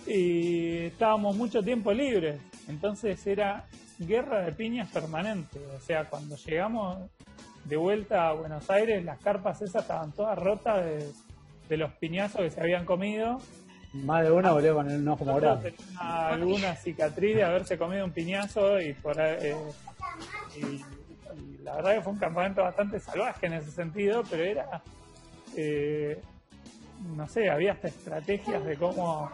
y 0.07 0.87
estábamos 0.87 1.37
mucho 1.37 1.63
tiempo 1.63 1.93
libres. 1.93 2.41
Entonces 2.69 3.27
era 3.27 3.67
guerra 3.99 4.43
de 4.43 4.53
piñas 4.53 4.91
permanente. 4.91 5.59
O 5.77 5.81
sea, 5.81 6.05
cuando 6.09 6.37
llegamos 6.37 7.11
de 7.65 7.77
vuelta 7.77 8.29
a 8.29 8.33
Buenos 8.33 8.69
Aires, 8.71 9.05
las 9.05 9.19
carpas 9.21 9.63
esas 9.63 9.83
estaban 9.83 10.13
todas 10.13 10.39
rotas 10.39 10.85
de, 10.85 11.13
de 11.69 11.77
los 11.77 11.93
piñazos 11.95 12.41
que 12.43 12.51
se 12.51 12.61
habían 12.61 12.85
comido. 12.85 13.39
Más 13.93 14.25
de 14.25 14.31
una 14.31 14.53
volvió 14.53 14.75
con 14.75 14.91
el 14.91 15.07
ojo 15.07 15.25
morado. 15.25 15.63
Alguna 15.99 16.75
cicatriz 16.77 17.37
de 17.37 17.45
haberse 17.45 17.77
comido 17.77 18.05
un 18.05 18.13
piñazo 18.13 18.81
y 18.81 18.95
por 18.95 19.21
eh, 19.21 19.55
y, 20.57 20.83
y 21.37 21.59
la 21.63 21.77
verdad 21.77 21.95
que 21.95 22.03
fue 22.03 22.13
un 22.13 22.19
campamento 22.19 22.63
bastante 22.63 23.01
salvaje 23.01 23.47
en 23.47 23.55
ese 23.55 23.71
sentido, 23.71 24.23
pero 24.29 24.43
era 24.45 24.83
eh, 25.57 26.21
no 27.17 27.29
sé, 27.29 27.51
había 27.51 27.73
hasta 27.73 27.89
estrategias 27.89 28.65
de 28.65 28.77
cómo 28.77 29.31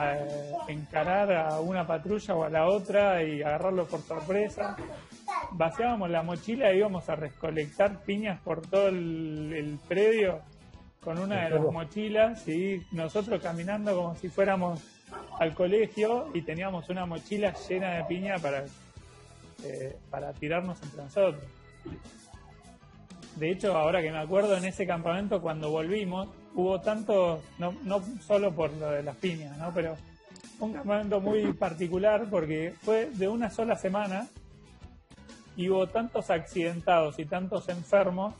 eh, 0.00 0.52
encarar 0.68 1.32
a 1.32 1.60
una 1.60 1.86
patrulla 1.86 2.34
o 2.34 2.44
a 2.44 2.50
la 2.50 2.66
otra 2.66 3.22
y 3.22 3.42
agarrarlo 3.42 3.86
por 3.86 4.00
sorpresa. 4.02 4.76
Vaciábamos 5.52 6.10
la 6.10 6.22
mochila 6.22 6.70
e 6.70 6.78
íbamos 6.78 7.08
a 7.08 7.16
recolectar 7.16 8.02
piñas 8.02 8.40
por 8.40 8.62
todo 8.62 8.88
el, 8.88 9.52
el 9.54 9.78
predio 9.88 10.40
con 11.00 11.18
una 11.18 11.44
de 11.44 11.50
las 11.50 11.72
mochilas 11.72 12.48
y 12.48 12.84
nosotros 12.90 13.40
caminando 13.40 13.94
como 13.94 14.14
si 14.16 14.28
fuéramos 14.28 14.82
al 15.38 15.54
colegio 15.54 16.26
y 16.34 16.42
teníamos 16.42 16.88
una 16.88 17.06
mochila 17.06 17.54
llena 17.68 17.94
de 17.94 18.04
piña 18.04 18.38
para, 18.38 18.64
eh, 19.64 19.96
para 20.10 20.32
tirarnos 20.32 20.80
entre 20.82 21.02
nosotros. 21.02 21.42
De 23.36 23.50
hecho, 23.50 23.76
ahora 23.76 24.00
que 24.00 24.10
me 24.10 24.18
acuerdo, 24.18 24.56
en 24.56 24.64
ese 24.64 24.86
campamento 24.86 25.42
cuando 25.42 25.70
volvimos, 25.70 26.28
hubo 26.54 26.80
tanto, 26.80 27.42
no, 27.58 27.74
solo 28.26 28.54
por 28.54 28.72
lo 28.72 28.90
de 28.90 29.02
las 29.02 29.16
piñas, 29.16 29.56
¿no? 29.58 29.72
pero 29.74 29.94
un 30.58 30.72
campamento 30.72 31.20
muy 31.20 31.52
particular 31.52 32.26
porque 32.30 32.74
fue 32.82 33.10
de 33.10 33.28
una 33.28 33.50
sola 33.50 33.76
semana 33.76 34.26
y 35.54 35.68
hubo 35.68 35.86
tantos 35.86 36.30
accidentados 36.30 37.18
y 37.18 37.26
tantos 37.26 37.68
enfermos 37.68 38.34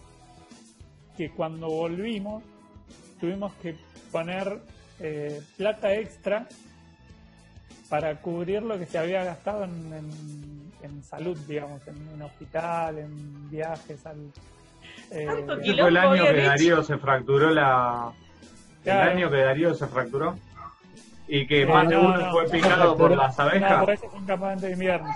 que 1.16 1.30
cuando 1.30 1.68
volvimos 1.68 2.42
tuvimos 3.20 3.52
que 3.54 3.76
poner 4.12 4.60
eh, 5.00 5.42
plata 5.58 5.94
extra 5.94 6.46
para 7.90 8.20
cubrir 8.20 8.62
lo 8.62 8.78
que 8.78 8.86
se 8.86 8.98
había 8.98 9.24
gastado 9.24 9.64
en- 9.64 10.65
en 10.82 11.02
salud, 11.02 11.36
digamos, 11.46 11.86
en, 11.88 11.96
en 12.14 12.22
hospital, 12.22 12.98
en 12.98 13.50
viajes 13.50 14.04
al... 14.06 14.32
eh, 15.10 15.26
Tanto 15.26 15.54
Ese 15.54 15.74
fue 15.74 15.90
el 15.90 15.96
año 15.96 16.30
que 16.30 16.42
hecho. 16.42 16.48
Darío 16.48 16.82
se 16.82 16.98
fracturó 16.98 17.50
la. 17.50 18.12
El 18.84 19.00
año 19.00 19.30
que 19.30 19.36
Darío 19.38 19.74
se 19.74 19.86
fracturó. 19.86 20.38
Y 21.28 21.46
que 21.46 21.62
Eh, 21.62 21.66
más 21.66 21.88
de 21.88 21.96
no, 21.96 22.02
uno 22.02 22.18
no, 22.18 22.30
fue 22.30 22.46
no, 22.46 22.50
picado 22.50 22.96
por 22.96 23.10
no, 23.10 23.16
las 23.16 23.38
no, 23.38 23.44
abejas. 23.44 23.78
por 23.78 23.90
eso 23.90 24.08
fue 24.10 24.20
un 24.20 24.26
campamento 24.26 24.66
de 24.66 24.72
invierno. 24.72 25.10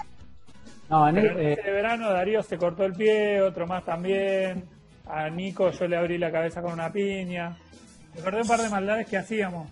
No, 0.89 1.09
en 1.09 1.19
en 1.19 1.39
eh, 1.39 1.53
ese 1.55 1.71
verano 1.71 2.11
Darío 2.11 2.43
se 2.43 2.59
cortó 2.59 2.85
el 2.85 2.95
pie, 2.95 3.41
otro 3.43 3.67
más 3.67 3.85
también. 3.85 4.69
A 5.07 5.29
Nico 5.31 5.71
yo 5.71 5.87
le 5.89 5.97
abrí 5.97 6.19
la 6.19 6.33
cabeza 6.33 6.63
con 6.63 6.73
una 6.73 6.93
piña. 6.93 7.57
Recordé 8.15 8.43
un 8.43 8.49
par 8.49 8.61
de 8.61 8.69
maldades 8.71 9.07
que 9.09 9.17
hacíamos. 9.19 9.69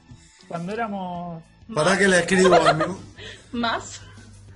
Cuando 0.49 0.73
éramos 0.73 1.42
Para 1.75 1.99
que 1.99 2.09
la 2.09 2.21
escribo 2.21 2.54
a 2.54 2.73
mí. 2.73 2.85
¿Más? 3.52 4.02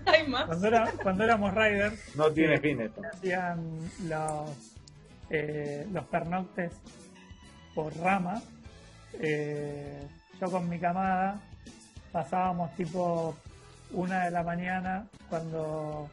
¿Hay 0.07 0.27
más? 0.29 0.47
cuando, 0.47 0.69
era, 0.69 0.93
cuando 1.03 1.25
éramos 1.25 1.55
riders, 1.55 2.17
No 2.17 2.31
tiene 2.31 2.59
fin 2.61 2.81
esto. 2.81 3.03
hacían 3.13 3.79
los, 4.09 4.51
eh, 5.31 5.87
los 5.93 6.05
pernoctes 6.07 6.73
por 7.75 7.97
rama. 7.99 8.41
Eh, 9.21 10.07
yo 10.41 10.51
con 10.51 10.69
mi 10.69 10.79
camada 10.79 11.41
pasábamos 12.11 12.75
tipo 12.77 13.37
una 13.93 14.25
de 14.25 14.31
la 14.31 14.43
mañana 14.43 15.07
cuando 15.29 16.09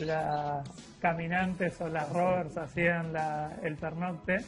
las 0.00 0.68
caminantes 1.00 1.80
o 1.80 1.88
las 1.88 2.08
rovers 2.10 2.56
hacían 2.56 3.12
la- 3.12 3.52
el 3.62 3.76
pernocte 3.76 4.38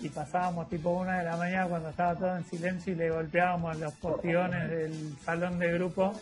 y 0.00 0.08
pasábamos 0.08 0.68
tipo 0.68 0.90
una 0.90 1.18
de 1.18 1.24
la 1.24 1.36
mañana 1.36 1.66
cuando 1.68 1.90
estaba 1.90 2.14
todo 2.16 2.36
en 2.36 2.44
silencio 2.44 2.92
y 2.92 2.96
le 2.96 3.10
golpeábamos 3.10 3.78
los 3.78 3.92
postiones 3.94 4.68
del 4.70 5.16
salón 5.24 5.58
de 5.58 5.72
grupo 5.72 6.12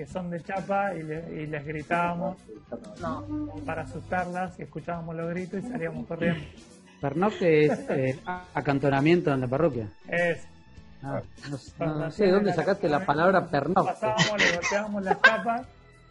que 0.00 0.06
son 0.06 0.30
de 0.30 0.40
chapa 0.40 0.94
y, 0.94 1.02
le- 1.02 1.42
y 1.42 1.46
les 1.46 1.62
gritábamos 1.62 2.38
No. 3.02 3.52
para 3.66 3.82
asustarlas 3.82 4.58
y 4.58 4.62
escuchábamos 4.62 5.14
los 5.14 5.28
gritos 5.28 5.62
y 5.62 5.68
salíamos 5.68 6.06
corriendo. 6.06 6.40
pernocte 7.02 7.66
es 7.66 7.78
eh, 7.90 8.18
acantonamiento 8.54 9.30
en 9.30 9.40
la 9.42 9.46
parroquia. 9.46 9.88
Es, 10.08 10.46
Ah, 11.02 11.20
no, 11.50 11.58
no- 11.86 11.94
no 11.98 12.10
sé 12.10 12.24
de 12.26 12.30
dónde 12.32 12.52
sacaste 12.54 12.88
la 12.88 13.04
palabra 13.04 13.46
pernocte. 13.46 13.92
pasábamos, 13.92 14.38
le 14.42 14.52
golpeábamos 14.56 15.02
las 15.04 15.20
chapas, 15.22 15.66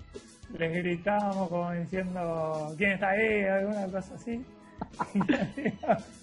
les 0.59 0.71
gritábamos 0.71 1.49
como 1.49 1.71
diciendo 1.71 2.73
quién 2.77 2.91
está 2.91 3.09
ahí, 3.09 3.43
alguna 3.43 3.85
cosa 3.87 4.13
así. 4.13 4.45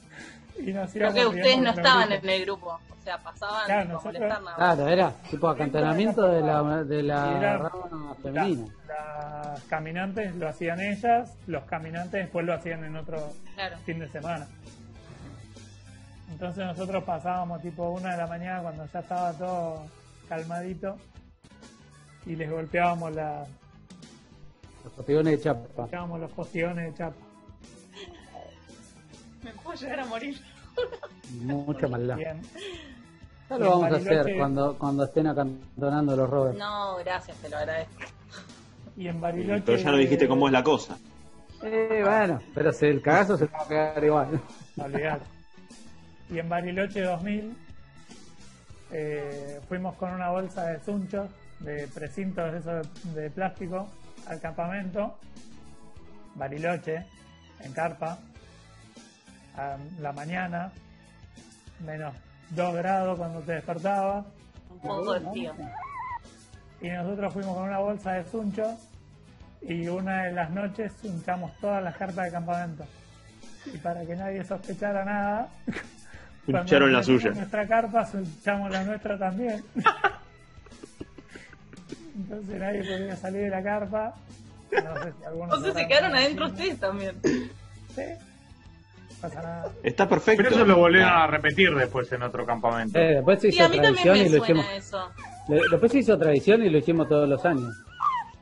Y 0.59 0.73
nos 0.73 0.93
Creo 0.93 1.13
que 1.13 1.27
ustedes 1.27 1.59
no 1.61 1.71
estaban 1.71 2.13
en 2.13 2.29
el 2.29 2.45
grupo. 2.45 2.69
O 2.91 3.03
sea, 3.05 3.19
pasaban 3.23 3.67
Claro, 3.67 3.89
nosotros- 3.91 4.15
molestar 4.15 4.29
nada 4.29 4.41
más. 4.41 4.55
Claro, 4.57 4.89
era 4.89 5.11
tipo 5.31 5.49
acantonamiento 5.49 6.23
de 6.23 6.41
la, 6.41 6.85
de 6.85 7.03
la 7.03 7.39
era- 7.39 7.59
rama 7.59 8.15
femenina. 8.23 8.67
La- 8.89 9.43
las 9.55 9.63
caminantes 9.65 10.35
lo 10.35 10.49
hacían 10.49 10.81
ellas, 10.81 11.37
los 11.47 11.63
caminantes 11.65 12.23
después 12.25 12.45
lo 12.45 12.55
hacían 12.55 12.85
en 12.85 12.97
otro 12.97 13.33
Claro. 13.55 13.77
fin 13.85 13.99
de 14.01 14.09
semana. 14.09 14.47
Entonces 16.31 16.65
nosotros 16.67 17.05
pasábamos 17.05 17.63
tipo 17.63 17.91
una 17.91 18.13
de 18.13 18.17
la 18.19 18.27
mañana 18.27 18.63
cuando 18.63 18.87
ya 18.93 18.99
estaba 19.01 19.33
todo 19.35 19.87
calmadito 20.29 20.97
y 22.27 22.35
les 22.35 22.51
golpeábamos, 22.51 23.15
la, 23.15 23.47
Los 24.85 24.93
postigos 24.95 25.25
de 25.25 25.41
chapa. 25.41 25.61
golpeábamos 25.77 26.21
los 26.21 26.33
postiones 26.33 26.87
de 26.93 26.99
chapa. 26.99 27.17
Llegar 29.81 30.01
a 30.01 30.07
morir. 30.07 30.41
Mucha 31.43 31.89
maldad. 31.89 32.17
Bien. 32.17 32.41
Ya 33.49 33.59
lo 33.59 33.71
vamos 33.71 33.93
a 33.93 33.97
hacer 33.97 34.37
cuando, 34.37 34.77
cuando 34.79 35.05
estén 35.05 35.27
acantonando 35.27 36.17
los 36.17 36.29
rovers. 36.29 36.59
No, 36.59 36.97
gracias, 36.97 37.37
te 37.39 37.49
lo 37.49 37.59
agradezco. 37.59 38.03
Y 38.97 39.09
en 39.09 39.21
Bariloche. 39.21 39.63
Pero 39.67 39.79
ya 39.79 39.91
no 39.91 39.97
dijiste 39.99 40.27
cómo 40.27 40.49
es 40.49 40.53
la 40.53 40.65
cosa. 40.65 40.97
Eh, 41.63 42.03
bueno, 42.05 42.41
pero 42.55 42.73
si 42.73 42.87
el 42.87 43.01
cagazo 43.01 43.37
se 43.37 43.47
va 43.47 43.63
a 43.63 43.69
quedar 43.69 44.05
igual. 44.05 44.41
Olvidate. 44.79 45.25
Y 46.31 46.39
en 46.39 46.49
Bariloche 46.49 47.03
2000 47.03 47.57
eh, 48.93 49.61
fuimos 49.69 49.95
con 49.97 50.13
una 50.13 50.31
bolsa 50.31 50.67
de 50.67 50.81
zunchos, 50.81 51.31
de 51.61 51.89
precintos 51.89 52.53
de, 52.53 52.59
esos 52.59 53.15
de 53.15 53.31
plástico, 53.31 53.89
al 54.27 54.41
campamento. 54.41 55.19
Bariloche, 56.35 57.07
en 57.61 57.73
carpa, 57.73 58.19
a 59.57 59.77
la 60.01 60.13
mañana, 60.13 60.71
menos 61.85 62.15
2 62.51 62.75
grados 62.77 63.19
cuando 63.19 63.41
te 63.41 63.53
despertabas. 63.53 64.25
Un 64.71 64.81
poco 64.81 65.13
de 65.15 65.21
frío. 65.31 65.55
Y 66.81 66.89
nosotros 66.91 67.33
fuimos 67.33 67.57
con 67.57 67.69
una 67.69 67.79
bolsa 67.79 68.13
de 68.13 68.25
zunchos 68.25 68.75
y 69.63 69.89
una 69.89 70.25
de 70.25 70.33
las 70.33 70.51
noches 70.51 70.93
zunchamos 71.01 71.57
todas 71.59 71.83
las 71.83 71.97
carpas 71.97 72.27
de 72.27 72.33
campamento. 72.33 72.85
Y 73.73 73.79
para 73.79 74.05
que 74.05 74.15
nadie 74.15 74.45
sospechara 74.45 75.05
nada, 75.05 75.49
cuando 76.45 76.61
Pincharon 76.63 76.93
la 76.93 77.03
suya. 77.03 77.31
nuestra 77.31 77.67
carpa, 77.67 78.05
zunchamos 78.07 78.71
la 78.71 78.85
nuestra 78.85 79.19
también. 79.19 79.65
Entonces 82.15 82.61
nadie 82.61 82.81
podía 82.85 83.17
salir 83.17 83.43
de 83.43 83.51
la 83.51 83.63
carpa. 83.63 84.15
No 84.71 85.03
sé 85.03 85.13
si 85.19 85.25
algunos 85.25 85.57
Entonces 85.57 85.75
se 85.75 85.89
quedaron 85.89 86.15
adentro 86.15 86.47
ustedes 86.47 86.79
también. 86.79 87.17
Sí. 87.23 88.03
No 89.29 89.35
pasa 89.35 89.43
nada. 89.43 89.73
Está 89.83 90.09
perfecto. 90.09 90.43
Pero 90.45 90.55
eso 90.57 90.65
lo 90.65 90.77
volvieron 90.77 91.09
a 91.11 91.27
repetir 91.27 91.75
después 91.75 92.11
en 92.13 92.23
otro 92.23 92.45
campamento. 92.47 92.99
Eh, 92.99 93.15
después 93.17 93.41
se 93.41 93.51
Sí, 93.51 93.57
hizo 93.57 93.65
a 93.65 93.69
mí 93.69 93.77
también 93.77 93.95
tradición 94.05 94.17
y 94.27 94.29
lo 94.31 94.37
hicimos. 94.45 94.65
suena 94.65 94.79
eso. 94.79 95.11
le- 95.49 95.61
Después 95.71 95.93
se 95.93 95.99
hizo 95.99 96.19
tradición 96.19 96.63
y 96.65 96.71
lo 96.71 96.79
hicimos 96.79 97.09
todos 97.09 97.29
los 97.29 97.45
años. 97.45 97.75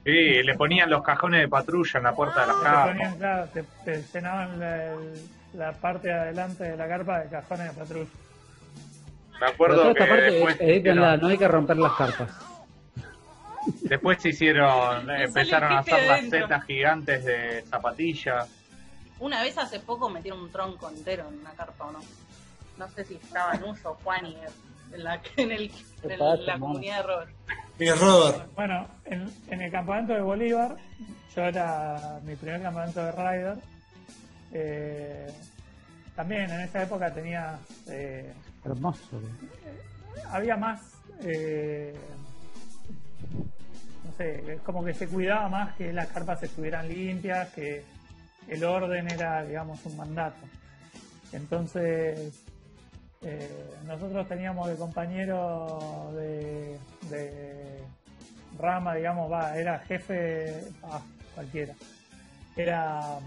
Sí, 0.05 0.43
le 0.43 0.55
ponían 0.55 0.91
los 0.91 1.03
cajones 1.03 1.41
de 1.41 1.49
patrulla 1.49 1.99
en 1.99 2.03
la 2.05 2.13
puerta 2.15 2.41
de 2.43 2.47
las 2.49 2.57
Te 2.59 2.63
casas. 2.65 2.89
ponían, 2.89 3.17
claro, 3.19 3.49
te, 3.53 3.63
te 3.85 4.03
llenaban 4.13 4.59
la, 4.61 4.85
el- 4.93 5.29
la 5.55 5.73
parte 5.73 6.09
de 6.09 6.15
adelante 6.15 6.65
de 6.65 6.77
la 6.77 6.89
carpa 6.89 7.21
de 7.21 7.31
cajones 7.31 7.75
de 7.75 7.81
patrulla. 7.81 8.11
Me 9.41 9.47
acuerdo 9.47 9.83
que 9.85 9.91
esta 9.91 10.07
parte, 10.09 10.23
después, 10.31 10.57
edítenla, 10.61 10.93
hicieron- 11.03 11.21
no 11.21 11.29
hay 11.29 11.39
que 11.39 11.49
romper 11.49 11.77
las 11.79 11.93
carpas. 11.93 12.31
después 13.83 14.21
se 14.23 14.29
hicieron, 14.31 15.11
empezaron 15.19 15.73
a 15.73 15.79
hacer 15.79 16.07
las 16.07 16.21
setas 16.29 16.65
gigantes 16.65 17.25
de 17.25 17.63
zapatillas. 17.69 18.49
Una 19.21 19.43
vez 19.43 19.57
hace 19.59 19.81
poco 19.81 20.09
metieron 20.11 20.41
un 20.41 20.51
tronco 20.51 20.89
entero 20.89 21.29
en 21.29 21.39
una 21.41 21.53
carpa 21.53 21.87
o 21.87 21.93
no. 21.93 22.01
No 22.79 22.89
sé 22.91 23.05
si 23.05 23.15
estaba 23.15 23.53
en 23.55 23.65
uso 23.65 23.97
Juan 24.03 24.27
y 24.27 24.37
en 24.93 25.05
la, 25.05 25.21
en 25.37 25.53
el, 25.53 25.71
¿Qué 26.03 26.13
en 26.15 26.19
pasa, 26.19 26.43
la 26.43 26.59
comunidad 26.59 26.97
de 26.99 27.03
Robert. 27.03 27.31
Mi 27.79 27.91
Robert. 27.91 28.55
Bueno, 28.55 28.89
en, 29.05 29.33
en 29.49 29.61
el 29.63 29.71
campamento 29.73 30.13
de 30.13 30.21
Bolívar, 30.21 30.77
yo 31.35 31.43
era 31.43 32.21
mi 32.25 32.37
primer 32.37 32.63
campamento 32.63 33.05
de 33.05 33.13
Rider. 33.13 33.57
eh, 34.53 35.33
también 36.15 36.49
en 36.51 36.61
esa 36.61 36.83
época 36.85 37.13
tenía. 37.13 37.59
eh, 37.89 38.33
Hermoso. 38.65 39.21
había 40.31 40.57
más. 40.57 40.81
eh, 41.23 41.95
no 44.05 44.13
sé, 44.17 44.53
es 44.55 44.61
como 44.61 44.85
que 44.85 44.95
se 44.95 45.09
cuidaba 45.09 45.49
más 45.49 45.75
que 45.75 45.93
las 45.93 46.07
carpas 46.09 46.43
estuvieran 46.43 46.89
limpias, 46.89 47.49
que 47.53 47.85
el 48.49 48.65
orden 48.65 49.11
era, 49.11 49.45
digamos, 49.45 49.85
un 49.87 49.97
mandato. 49.97 50.47
Entonces, 51.33 52.33
eh, 53.23 53.75
nosotros 53.87 54.29
teníamos 54.29 54.69
de 54.69 54.77
compañero 54.77 56.13
de, 56.15 56.79
de 57.09 57.79
rama, 58.59 58.95
digamos, 58.95 59.31
va, 59.31 59.57
era 59.59 59.79
jefe, 59.81 60.65
ah, 60.83 61.01
cualquiera, 61.35 61.75
era 62.57 63.19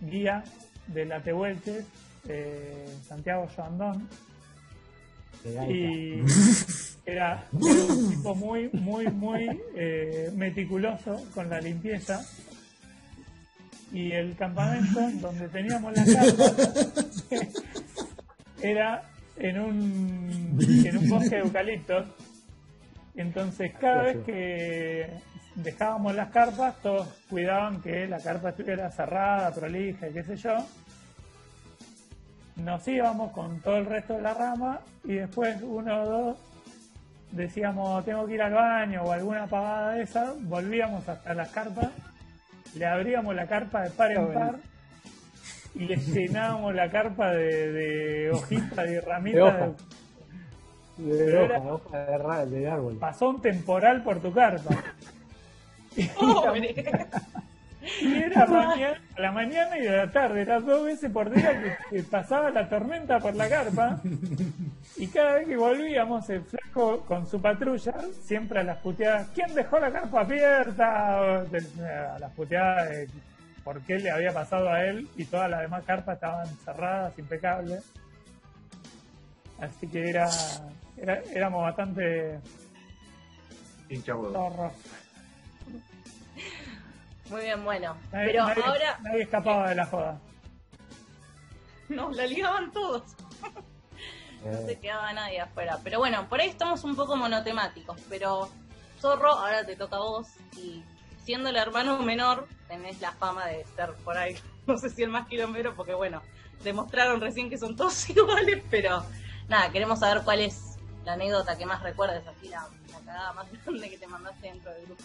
guía 0.00 0.44
de 0.86 1.04
la 1.04 1.20
Tehuelche, 1.20 1.84
eh, 2.28 2.86
Santiago 3.06 3.48
Joandón, 3.56 4.08
y 5.68 6.20
era, 7.06 7.44
era 7.44 7.44
un 7.52 8.10
tipo 8.10 8.34
muy, 8.34 8.68
muy, 8.72 9.06
muy 9.08 9.60
eh, 9.74 10.30
meticuloso 10.36 11.24
con 11.34 11.48
la 11.48 11.60
limpieza. 11.60 12.24
Y 13.92 14.12
el 14.12 14.36
campamento 14.36 15.00
donde 15.20 15.48
teníamos 15.48 15.92
la 15.96 16.04
carpa 16.04 16.44
era 18.62 19.02
en 19.36 19.60
un, 19.60 20.58
en 20.60 20.98
un 20.98 21.08
bosque 21.08 21.36
de 21.36 21.40
eucaliptos. 21.40 22.06
Entonces, 23.16 23.72
cada 23.80 24.02
vez 24.02 24.18
que 24.24 25.10
dejábamos 25.54 26.14
las 26.14 26.30
carpas, 26.30 26.80
todos 26.82 27.08
cuidaban 27.28 27.80
que 27.80 28.06
la 28.06 28.18
carpa 28.18 28.50
estuviera 28.50 28.90
cerrada, 28.90 29.52
prolija, 29.52 30.08
y 30.08 30.12
qué 30.12 30.22
sé 30.22 30.36
yo 30.36 30.58
nos 32.58 32.86
íbamos 32.88 33.32
con 33.32 33.60
todo 33.60 33.76
el 33.76 33.86
resto 33.86 34.14
de 34.14 34.22
la 34.22 34.34
rama 34.34 34.80
y 35.04 35.14
después 35.14 35.56
uno 35.62 36.02
o 36.02 36.06
dos 36.06 36.36
decíamos 37.30 38.04
tengo 38.04 38.26
que 38.26 38.34
ir 38.34 38.42
al 38.42 38.52
baño 38.52 39.02
o 39.02 39.12
alguna 39.12 39.46
pagada 39.46 39.92
de 39.92 40.02
esa, 40.02 40.34
volvíamos 40.40 41.08
hasta 41.08 41.34
las 41.34 41.48
carpas, 41.50 41.88
le 42.76 42.86
abríamos 42.86 43.34
la 43.34 43.46
carpa 43.46 43.82
de 43.82 43.90
par 43.90 44.12
en 44.12 44.32
par 44.32 44.56
y 45.74 45.84
le 45.84 45.96
llenábamos 45.96 46.74
la 46.74 46.90
carpa 46.90 47.30
de, 47.32 47.72
de 47.72 48.30
hojitas 48.30 48.88
y 48.88 48.92
De 48.92 49.00
ramitas. 49.00 49.42
hoja. 49.54 49.66
de- 49.66 51.04
De 51.04 51.24
Pero 51.26 51.44
hoja, 51.44 51.54
era- 51.54 51.60
de 51.60 51.70
hoja 51.70 51.98
de, 51.98 52.18
ra- 52.18 52.46
de 52.46 52.68
árbol. 52.68 52.96
pasó 52.98 53.28
un 53.30 53.40
temporal 53.40 54.02
por 54.02 54.20
tu 54.20 54.32
carpa. 54.32 54.70
Y 55.96 56.06
era 58.02 58.46
mañana, 58.46 59.00
a 59.16 59.20
la 59.20 59.32
mañana 59.32 59.78
y 59.78 59.86
a 59.86 59.92
la 59.92 60.10
tarde, 60.10 60.42
eran 60.42 60.64
dos 60.64 60.84
veces 60.84 61.10
por 61.10 61.30
día 61.30 61.60
que, 61.90 61.96
que 61.96 62.02
pasaba 62.02 62.50
la 62.50 62.68
tormenta 62.68 63.18
por 63.18 63.34
la 63.34 63.48
carpa. 63.48 64.00
Y 64.96 65.06
cada 65.08 65.34
vez 65.34 65.48
que 65.48 65.56
volvíamos, 65.56 66.28
el 66.30 66.42
flaco 66.42 67.00
con 67.06 67.26
su 67.26 67.40
patrulla, 67.40 67.94
siempre 68.22 68.60
a 68.60 68.64
las 68.64 68.78
puteadas, 68.78 69.28
¿quién 69.34 69.54
dejó 69.54 69.78
la 69.78 69.92
carpa 69.92 70.20
abierta? 70.20 71.40
A 71.40 72.18
las 72.18 72.32
puteadas 72.34 72.88
de 72.88 73.08
por 73.62 73.80
qué 73.82 73.98
le 73.98 74.10
había 74.10 74.32
pasado 74.32 74.70
a 74.70 74.84
él 74.84 75.08
y 75.16 75.24
todas 75.26 75.50
las 75.50 75.60
demás 75.60 75.84
carpas 75.84 76.14
estaban 76.16 76.46
cerradas, 76.64 77.18
impecables. 77.18 77.84
Así 79.60 79.86
que 79.88 80.08
era, 80.08 80.28
era 80.96 81.20
éramos 81.34 81.62
bastante 81.62 82.38
Hincha 83.90 84.14
huevo. 84.14 84.32
zorros. 84.32 84.72
Muy 87.30 87.42
bien, 87.42 87.64
bueno. 87.64 87.96
Nadie, 88.12 88.26
Pero 88.26 88.46
nadie- 88.46 88.62
ahora 88.64 88.98
nadie 89.02 89.22
escapaba 89.22 89.68
de 89.68 89.74
la 89.74 89.86
joda. 89.86 90.18
nos 91.88 92.14
la 92.16 92.26
ligaban 92.26 92.72
todos. 92.72 93.02
No 94.44 94.56
se 94.66 94.78
quedaba 94.78 95.12
nadie 95.12 95.40
afuera. 95.40 95.80
Pero 95.82 95.98
bueno, 95.98 96.28
por 96.28 96.40
ahí 96.40 96.48
estamos 96.48 96.84
un 96.84 96.94
poco 96.94 97.16
monotemáticos. 97.16 98.00
Pero 98.08 98.48
Zorro, 99.00 99.32
ahora 99.32 99.66
te 99.66 99.74
toca 99.74 99.96
a 99.96 99.98
vos. 99.98 100.28
Y 100.56 100.84
siendo 101.24 101.48
el 101.48 101.56
hermano 101.56 101.98
menor, 101.98 102.46
tenés 102.68 103.00
la 103.00 103.10
fama 103.12 103.46
de 103.46 103.64
ser 103.76 103.94
por 104.04 104.16
ahí. 104.16 104.36
No 104.68 104.76
sé 104.78 104.90
si 104.90 105.02
el 105.02 105.08
más 105.08 105.26
quilombero, 105.26 105.74
porque 105.74 105.94
bueno, 105.94 106.22
demostraron 106.62 107.20
recién 107.22 107.50
que 107.50 107.58
son 107.58 107.74
todos 107.74 108.08
iguales. 108.10 108.62
Pero 108.70 109.02
nada, 109.48 109.72
queremos 109.72 109.98
saber 109.98 110.22
cuál 110.22 110.40
es 110.40 110.76
la 111.04 111.14
anécdota 111.14 111.58
que 111.58 111.66
más 111.66 111.82
recuerdas, 111.82 112.22
así 112.26 112.48
la, 112.48 112.68
la 112.92 112.98
cagada 113.00 113.32
más 113.32 113.46
grande 113.64 113.90
que 113.90 113.98
te 113.98 114.06
mandaste 114.06 114.46
dentro 114.46 114.70
del 114.72 114.84
grupo. 114.86 115.02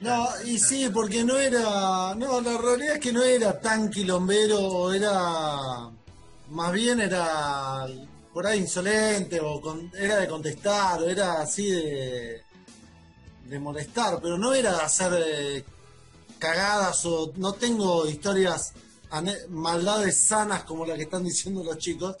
No, 0.00 0.28
y 0.44 0.58
sí, 0.58 0.88
porque 0.92 1.22
no 1.24 1.36
era. 1.38 2.14
No, 2.14 2.40
la 2.40 2.56
realidad 2.58 2.94
es 2.94 3.00
que 3.00 3.12
no 3.12 3.22
era 3.22 3.60
tan 3.60 3.90
quilombero, 3.90 4.92
era. 4.92 5.90
Más 6.50 6.72
bien 6.72 7.00
era. 7.00 7.86
Por 8.32 8.46
ahí 8.46 8.60
insolente, 8.60 9.40
o 9.40 9.60
con- 9.60 9.90
era 9.98 10.16
de 10.16 10.28
contestar, 10.28 11.02
o 11.02 11.08
era 11.08 11.42
así 11.42 11.70
de. 11.70 12.42
de 13.44 13.58
molestar, 13.58 14.20
pero 14.22 14.38
no 14.38 14.54
era 14.54 14.72
de 14.72 14.82
hacer 14.82 15.12
eh, 15.26 15.64
cagadas 16.38 17.04
o. 17.06 17.32
No 17.36 17.52
tengo 17.54 18.06
historias, 18.08 18.72
maldades 19.50 20.26
sanas 20.26 20.64
como 20.64 20.86
la 20.86 20.96
que 20.96 21.02
están 21.02 21.24
diciendo 21.24 21.62
los 21.62 21.76
chicos. 21.78 22.16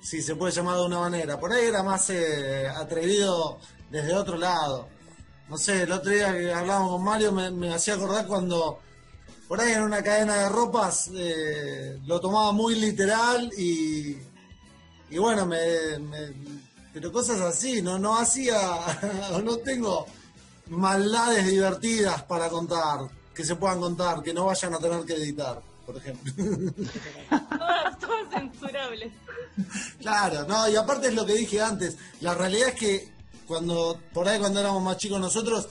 Si 0.00 0.22
se 0.22 0.36
puede 0.36 0.52
llamar 0.52 0.76
de 0.76 0.84
una 0.84 1.00
manera. 1.00 1.40
Por 1.40 1.52
ahí 1.52 1.64
era 1.66 1.82
más 1.82 2.10
eh, 2.10 2.68
atrevido 2.68 3.58
desde 3.90 4.14
otro 4.14 4.36
lado. 4.38 4.88
No 5.48 5.56
sé, 5.56 5.82
el 5.82 5.92
otro 5.92 6.10
día 6.10 6.32
que 6.36 6.52
hablábamos 6.52 6.90
con 6.92 7.04
Mario 7.04 7.32
me, 7.32 7.50
me 7.50 7.72
hacía 7.72 7.94
acordar 7.94 8.26
cuando 8.26 8.80
por 9.46 9.60
ahí 9.60 9.72
en 9.72 9.82
una 9.82 10.02
cadena 10.02 10.34
de 10.36 10.48
ropas 10.48 11.08
eh, 11.14 12.00
lo 12.04 12.20
tomaba 12.20 12.50
muy 12.52 12.74
literal 12.74 13.50
y, 13.56 14.16
y 15.10 15.18
bueno, 15.18 15.46
me, 15.46 15.98
me- 16.00 16.32
pero 16.92 17.12
cosas 17.12 17.40
así, 17.42 17.80
no, 17.82 17.98
no 17.98 18.16
hacía, 18.18 18.58
no 19.44 19.56
tengo 19.58 20.06
maldades 20.68 21.46
divertidas 21.46 22.22
para 22.24 22.48
contar, 22.48 23.00
que 23.34 23.44
se 23.44 23.54
puedan 23.54 23.78
contar, 23.80 24.22
que 24.22 24.34
no 24.34 24.46
vayan 24.46 24.74
a 24.74 24.78
tener 24.78 25.04
que 25.04 25.12
editar, 25.14 25.60
por 25.84 25.96
ejemplo. 25.98 26.32
Todas, 27.30 27.98
todas 28.00 28.30
censurables. 28.32 29.12
Claro, 30.00 30.44
no, 30.48 30.68
y 30.68 30.74
aparte 30.76 31.08
es 31.08 31.14
lo 31.14 31.24
que 31.26 31.34
dije 31.34 31.60
antes, 31.60 31.96
la 32.20 32.34
realidad 32.34 32.70
es 32.70 32.74
que 32.74 33.15
cuando, 33.46 33.98
por 34.12 34.28
ahí 34.28 34.38
cuando 34.38 34.60
éramos 34.60 34.82
más 34.82 34.96
chicos 34.98 35.20
nosotros, 35.20 35.68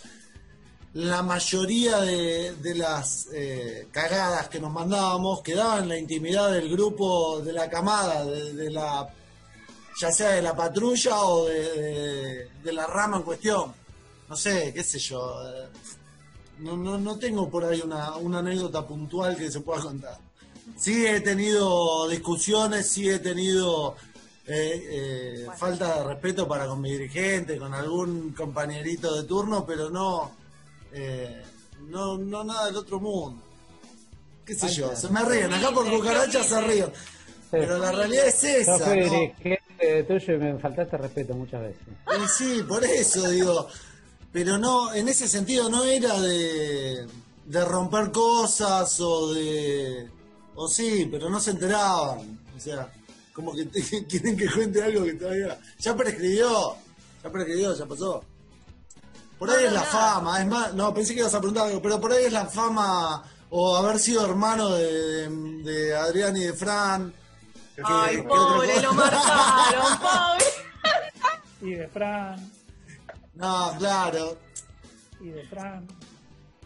la 0.93 1.21
mayoría 1.21 1.97
de, 2.01 2.53
de 2.55 2.75
las 2.75 3.27
eh, 3.33 3.87
cagadas 3.91 4.47
que 4.47 4.59
nos 4.61 4.71
mandábamos 4.71 5.41
quedaban 5.41 5.83
en 5.83 5.89
la 5.89 5.97
intimidad 5.97 6.51
del 6.51 6.69
grupo, 6.69 7.41
de 7.41 7.51
la 7.51 7.69
camada, 7.69 8.23
de, 8.25 8.69
la, 8.71 9.07
ya 9.99 10.11
sea 10.11 10.29
de 10.31 10.41
la 10.41 10.55
patrulla 10.55 11.21
o 11.23 11.45
de, 11.47 11.61
de- 11.81 12.49
de 12.63 12.73
la 12.73 12.87
rama 12.87 13.17
en 13.17 13.23
cuestión. 13.23 13.73
No 14.29 14.35
sé, 14.35 14.71
qué 14.73 14.83
sé 14.83 14.97
yo. 14.99 15.19
eh, 15.47 15.67
No, 16.59 16.77
no, 16.77 16.97
no 16.97 17.17
tengo 17.19 17.49
por 17.49 17.65
ahí 17.65 17.81
una, 17.83 18.15
una 18.15 18.39
anécdota 18.39 18.87
puntual 18.87 19.35
que 19.35 19.51
se 19.51 19.59
pueda 19.59 19.81
contar. 19.81 20.17
Sí 20.77 21.05
he 21.05 21.19
tenido 21.21 22.07
discusiones, 22.07 22.89
sí 22.89 23.09
he 23.09 23.19
tenido 23.19 23.95
eh, 24.47 24.87
eh, 24.89 25.47
falta 25.57 25.97
de 25.99 26.03
respeto 26.03 26.47
para 26.47 26.67
con 26.67 26.79
mi 26.81 26.91
dirigente, 26.91 27.57
con 27.57 27.73
algún 27.73 28.31
compañerito 28.33 29.15
de 29.15 29.23
turno, 29.27 29.65
pero 29.65 29.89
no, 29.89 30.31
eh, 30.91 31.43
no, 31.87 32.17
no 32.17 32.43
nada 32.43 32.67
del 32.67 32.77
otro 32.77 32.99
mundo. 32.99 33.41
¿Qué 34.45 34.53
sé 34.53 34.69
yo? 34.69 34.95
Se 34.95 35.09
me 35.09 35.23
ríen, 35.23 35.51
acá 35.51 35.71
por 35.71 35.89
cucarachas 35.89 36.45
se 36.47 36.61
ríen. 36.61 36.91
Pero 37.49 37.79
la 37.79 37.91
realidad 37.91 38.27
es 38.27 38.41
Yo 38.41 38.47
esa. 38.49 38.79
fui 38.79 38.99
¿no? 38.99 39.03
dirigente 39.03 40.03
tuyo 40.07 40.33
y 40.35 40.37
me 40.37 40.59
faltaste 40.59 40.97
respeto 40.97 41.33
muchas 41.33 41.61
veces. 41.61 41.81
Y 42.07 42.27
sí, 42.27 42.63
por 42.67 42.83
eso 42.83 43.29
digo. 43.29 43.67
Pero 44.31 44.57
no, 44.57 44.93
en 44.93 45.07
ese 45.07 45.27
sentido 45.27 45.69
no 45.69 45.83
era 45.83 46.19
de, 46.19 47.07
de 47.45 47.65
romper 47.65 48.11
cosas 48.11 48.99
o 48.99 49.33
de. 49.33 50.07
O 50.55 50.67
sí, 50.67 51.07
pero 51.09 51.29
no 51.29 51.39
se 51.39 51.51
enteraban. 51.51 52.39
O 52.55 52.59
sea, 52.59 52.91
como 53.35 53.53
que 53.53 53.65
te- 53.65 54.05
quieren 54.07 54.37
que 54.37 54.49
cuente 54.49 54.81
algo 54.81 55.03
que 55.05 55.13
todavía. 55.13 55.59
Ya 55.79 55.95
prescribió. 55.95 56.75
Ya 57.23 57.31
prescribió, 57.31 57.75
ya 57.75 57.85
pasó. 57.85 58.23
Por 59.37 59.49
ahí 59.49 59.63
No, 59.63 59.67
es 59.67 59.73
la 59.73 59.83
fama, 59.83 60.39
es 60.41 60.47
más. 60.47 60.73
No, 60.73 60.93
pensé 60.93 61.13
que 61.13 61.19
ibas 61.19 61.33
a 61.33 61.39
preguntar 61.39 61.67
algo, 61.67 61.81
pero 61.81 61.99
por 61.99 62.11
ahí 62.13 62.25
es 62.25 62.31
la 62.33 62.45
fama 62.45 63.23
o 63.49 63.75
haber 63.75 63.99
sido 63.99 64.25
hermano 64.25 64.69
de, 64.69 65.29
de- 65.29 65.63
de 65.63 65.95
Adrián 65.95 66.35
y 66.37 66.45
de 66.45 66.53
Fran. 66.53 67.13
que- 67.75 67.81
Ay, 67.85 68.15
que 68.17 68.23
pobre, 68.23 68.69
cosa. 68.69 68.81
lo 68.83 68.93
marcaron, 68.93 69.97
pobre. 69.99 70.45
Y 71.61 71.71
de 71.73 71.87
Fran, 71.89 72.51
No, 73.33 73.75
claro. 73.77 74.37
y 75.19 75.27
de 75.29 75.43
Fran. 75.47 75.87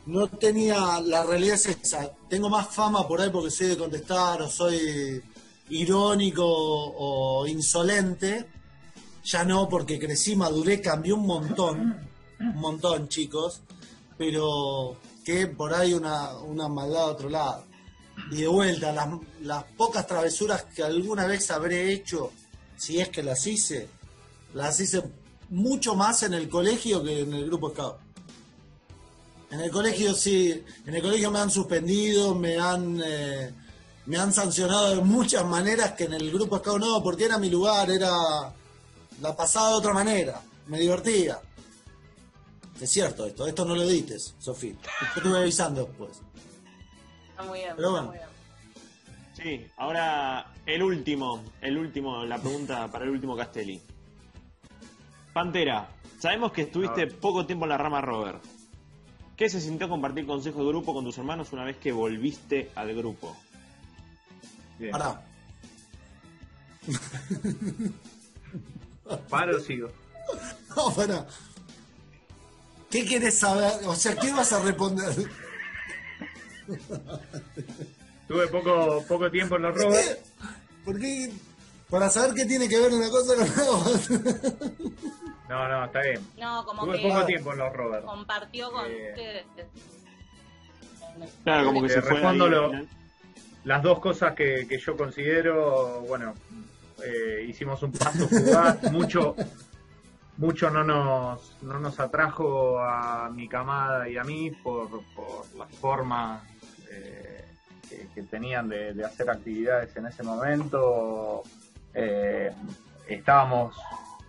no 0.05 0.27
tenía, 0.27 0.99
la 1.01 1.23
realidad 1.23 1.55
es 1.55 1.65
esa, 1.67 2.11
tengo 2.29 2.49
más 2.49 2.67
fama 2.73 3.07
por 3.07 3.21
ahí 3.21 3.29
porque 3.29 3.49
soy 3.51 3.67
de 3.67 3.77
contestar 3.77 4.41
o 4.41 4.49
soy 4.49 5.23
irónico 5.69 6.45
o 6.45 7.47
insolente, 7.47 8.47
ya 9.23 9.43
no 9.43 9.67
porque 9.69 9.99
crecí, 9.99 10.35
maduré, 10.35 10.81
cambié 10.81 11.13
un 11.13 11.25
montón, 11.25 11.99
un 12.39 12.55
montón 12.55 13.07
chicos, 13.07 13.61
pero 14.17 14.97
que 15.23 15.47
por 15.47 15.73
ahí 15.73 15.93
una, 15.93 16.37
una 16.39 16.67
maldad 16.67 17.03
a 17.03 17.11
otro 17.11 17.29
lado. 17.29 17.65
Y 18.31 18.41
de 18.41 18.47
vuelta, 18.47 18.91
las, 18.91 19.07
las 19.41 19.63
pocas 19.77 20.05
travesuras 20.05 20.65
que 20.65 20.83
alguna 20.83 21.25
vez 21.25 21.49
habré 21.51 21.91
hecho, 21.91 22.31
si 22.75 22.99
es 22.99 23.09
que 23.09 23.23
las 23.23 23.45
hice, 23.47 23.87
las 24.53 24.79
hice 24.79 25.03
mucho 25.49 25.95
más 25.95 26.23
en 26.23 26.33
el 26.33 26.49
colegio 26.49 27.03
que 27.03 27.21
en 27.21 27.33
el 27.33 27.45
grupo 27.45 27.69
Scout. 27.69 27.97
En 29.51 29.59
el 29.61 29.71
colegio 29.71 30.13
sí, 30.13 30.63
en 30.85 30.95
el 30.95 31.01
colegio 31.01 31.31
me 31.31 31.39
han 31.39 31.49
suspendido, 31.49 32.35
me 32.35 32.57
han 32.57 33.01
eh, 33.03 33.51
me 34.05 34.17
han 34.17 34.33
sancionado 34.33 34.95
de 34.95 35.01
muchas 35.01 35.45
maneras 35.45 35.93
que 35.93 36.05
en 36.05 36.13
el 36.13 36.31
grupo 36.31 36.57
Scout 36.57 36.79
no, 36.79 37.03
porque 37.03 37.25
era 37.25 37.37
mi 37.37 37.49
lugar, 37.49 37.89
era 37.91 38.11
la 39.21 39.35
pasaba 39.35 39.69
de 39.69 39.75
otra 39.75 39.93
manera, 39.93 40.41
me 40.67 40.79
divertía. 40.79 41.39
Es 42.79 42.89
cierto 42.89 43.25
esto, 43.25 43.45
esto 43.45 43.65
no 43.65 43.75
lo 43.75 43.83
edites, 43.83 44.35
Sofía. 44.39 44.75
Yo 45.15 45.21
te 45.21 45.29
voy 45.29 45.39
avisando 45.39 45.85
después. 45.85 46.21
Está 47.29 47.43
muy 47.43 47.59
bien. 47.59 47.73
Pero 47.75 47.89
está 47.89 48.01
bueno. 48.01 48.07
muy 48.07 48.17
bien. 48.17 48.29
Sí, 49.33 49.71
ahora 49.77 50.53
el 50.65 50.83
último, 50.83 51.43
el 51.61 51.77
último, 51.77 52.25
la 52.25 52.37
pregunta 52.39 52.89
para 52.91 53.05
el 53.05 53.11
último 53.11 53.35
Castelli. 53.35 53.81
Pantera, 55.33 55.89
sabemos 56.19 56.51
que 56.51 56.63
estuviste 56.63 57.07
poco 57.07 57.45
tiempo 57.45 57.65
en 57.65 57.69
la 57.69 57.77
rama 57.77 58.01
Rover. 58.01 58.39
¿Qué 59.37 59.47
se 59.47 59.61
sintió 59.61 59.87
compartir 59.87 60.25
consejo 60.25 60.59
de 60.59 60.67
grupo 60.67 60.93
con 60.93 61.05
tus 61.05 61.17
hermanos 61.17 61.53
una 61.53 61.63
vez 61.63 61.77
que 61.77 61.93
volviste 61.93 62.71
al 62.75 62.93
grupo? 62.93 63.37
Bien. 64.79 64.91
Pará. 64.91 65.21
¿Paro 69.29 69.57
o 69.57 69.59
sigo? 69.59 69.89
No, 70.75 70.93
pará. 70.95 71.25
¿Qué 72.89 73.05
quieres 73.05 73.37
saber? 73.39 73.71
O 73.85 73.93
sea, 73.95 74.15
¿qué 74.15 74.31
vas 74.31 74.51
a 74.53 74.61
responder? 74.61 75.13
Tuve 78.27 78.47
poco, 78.47 79.03
poco 79.07 79.29
tiempo 79.31 79.55
en 79.57 79.61
los 79.63 79.73
¿Por 79.73 79.81
rovers. 79.83 80.07
qué? 80.07 80.17
¿Por 80.85 80.99
qué? 80.99 81.31
Para 81.89 82.09
saber 82.09 82.33
qué 82.35 82.45
tiene 82.45 82.69
que 82.69 82.79
ver 82.79 82.93
una 82.93 83.09
cosa 83.09 83.35
con 83.35 83.47
la 83.47 83.71
otra. 83.71 84.01
No, 85.49 85.67
no, 85.67 85.85
está 85.85 86.01
bien. 86.01 86.21
No, 86.37 86.63
como 86.65 86.85
Tuve 86.85 87.01
que 87.01 87.07
poco 87.09 87.25
tiempo 87.25 87.51
en 87.53 87.59
los 87.59 87.73
rovers. 87.73 88.05
compartió 88.05 88.71
con 88.71 88.85
Eh. 88.85 89.09
ustedes. 89.09 89.45
Claro, 91.43 91.65
como 91.65 91.81
que 91.81 91.87
Te 91.87 91.93
se 91.95 92.01
fue. 92.03 92.23
ahí 92.25 92.37
lo-. 92.37 92.71
Las 93.65 93.83
dos 93.83 93.99
cosas 93.99 94.33
que, 94.33 94.65
que 94.67 94.77
yo 94.77 94.95
considero, 94.95 96.01
bueno, 96.07 96.33
eh, 97.05 97.45
hicimos 97.47 97.81
un 97.83 97.91
paso 97.91 98.27
mucho, 98.91 99.35
mucho 100.37 100.69
no 100.69 100.83
nos, 100.83 101.57
no 101.61 101.79
nos 101.79 101.99
atrajo 101.99 102.79
a 102.79 103.29
mi 103.29 103.47
camada 103.47 104.07
y 104.09 104.17
a 104.17 104.23
mí 104.23 104.51
por, 104.51 104.89
por 105.13 105.45
las 105.57 105.69
formas 105.75 106.41
eh, 106.91 107.45
que, 107.87 108.07
que 108.15 108.23
tenían 108.23 108.69
de, 108.69 108.93
de 108.93 109.05
hacer 109.05 109.29
actividades 109.29 109.95
en 109.95 110.07
ese 110.07 110.23
momento. 110.23 111.43
Eh, 111.93 112.51
estábamos 113.07 113.75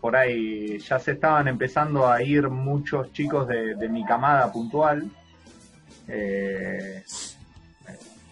por 0.00 0.16
ahí, 0.16 0.78
ya 0.78 0.98
se 0.98 1.12
estaban 1.12 1.46
empezando 1.46 2.08
a 2.08 2.22
ir 2.22 2.48
muchos 2.48 3.12
chicos 3.12 3.46
de, 3.46 3.74
de 3.74 3.88
mi 3.88 4.04
camada 4.04 4.50
puntual. 4.50 5.08
eh, 6.08 7.04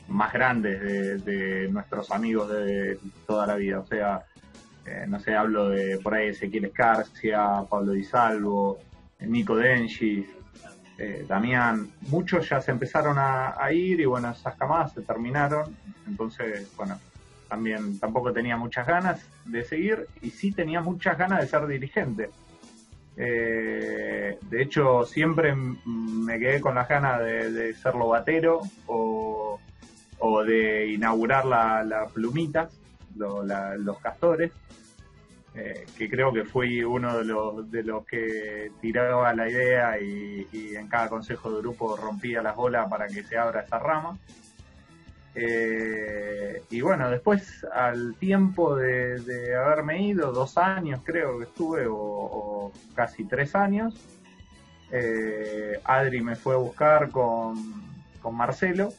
más 0.09 0.33
grandes 0.33 1.25
de, 1.25 1.69
nuestros 1.69 2.11
amigos 2.11 2.51
de 2.51 2.99
toda 3.27 3.47
la 3.47 3.55
vida. 3.57 3.81
O 3.81 3.87
sea, 3.87 4.25
eh, 4.87 5.05
no 5.07 5.21
sé, 5.21 5.35
hablo 5.35 5.69
de 5.69 5.99
por 5.99 6.15
ahí 6.15 6.29
Ezequiel 6.29 6.67
Escarcia, 6.67 7.65
Pablo 7.69 7.93
Di 7.93 8.05
Salvo, 8.05 8.79
eh, 9.19 9.27
Nico 9.27 9.57
Denchis, 9.57 10.27
eh, 10.97 11.25
Damián. 11.29 11.91
Muchos 12.09 12.49
ya 12.49 12.61
se 12.61 12.71
empezaron 12.71 13.17
a, 13.19 13.55
ir 13.73 14.01
y 14.01 14.05
bueno, 14.07 14.31
esas 14.31 14.57
camadas 14.57 14.93
se 14.93 15.03
terminaron. 15.03 15.77
Entonces, 16.07 16.75
bueno, 16.77 16.99
también 17.49 17.99
tampoco 17.99 18.33
tenía 18.33 18.57
muchas 18.57 18.87
ganas 18.87 19.25
de 19.45 19.63
seguir 19.65 20.07
y 20.23 20.31
sí 20.31 20.53
tenía 20.53 20.81
muchas 20.81 21.19
ganas 21.19 21.41
de 21.41 21.47
ser 21.47 21.67
dirigente. 21.67 22.31
Eh, 23.17 24.39
de 24.41 24.63
hecho, 24.63 25.05
siempre 25.05 25.55
me 25.55 26.39
quedé 26.39 26.61
con 26.61 26.77
las 26.77 26.89
ganas 26.89 27.21
de, 27.21 27.51
de 27.51 27.75
ser 27.75 27.95
lobatero 27.97 28.61
o, 28.87 29.59
o 30.21 30.45
de 30.45 30.89
inaugurar 30.89 31.45
la, 31.45 31.83
la 31.85 32.07
plumitas, 32.07 32.73
los 33.17 33.99
castores, 34.01 34.53
eh, 35.55 35.87
que 35.97 36.09
creo 36.09 36.33
que 36.33 36.45
fui 36.45 36.85
uno 36.85 37.19
de 37.19 37.25
los, 37.25 37.71
de 37.71 37.83
los 37.83 38.07
que 38.07 38.71
tiraba 38.81 39.35
la 39.35 39.49
idea 39.49 40.01
y, 40.01 40.47
en 40.77 40.89
cada 40.89 41.09
consejo 41.09 41.51
de 41.51 41.61
grupo 41.61 41.97
rompía 41.97 42.43
las 42.43 42.55
bolas 42.55 42.89
para 42.89 43.07
que 43.09 43.23
se 43.25 43.37
abra 43.37 43.63
esa 43.63 43.79
rama. 43.79 44.19
Eh, 45.35 46.63
y 46.71 46.81
bueno, 46.81 47.11
después 47.11 47.65
al 47.73 48.17
tiempo 48.17 48.77
de, 48.77 49.55
haberme 49.57 50.03
ido, 50.03 50.33
dos 50.33 50.59
años 50.59 51.01
creo 51.05 51.39
que 51.39 51.45
estuve, 51.45 51.87
o, 51.87 51.97
o 51.97 52.73
casi 52.95 53.25
tres 53.25 53.55
años, 53.55 53.95
eh, 54.91 55.81
Adri 55.85 56.23
me 56.23 56.37
fue 56.37 56.55
a 56.55 56.59
buscar 56.59 57.11
con, 57.11 57.57
con 58.23 58.35
Marcelo. 58.35 58.93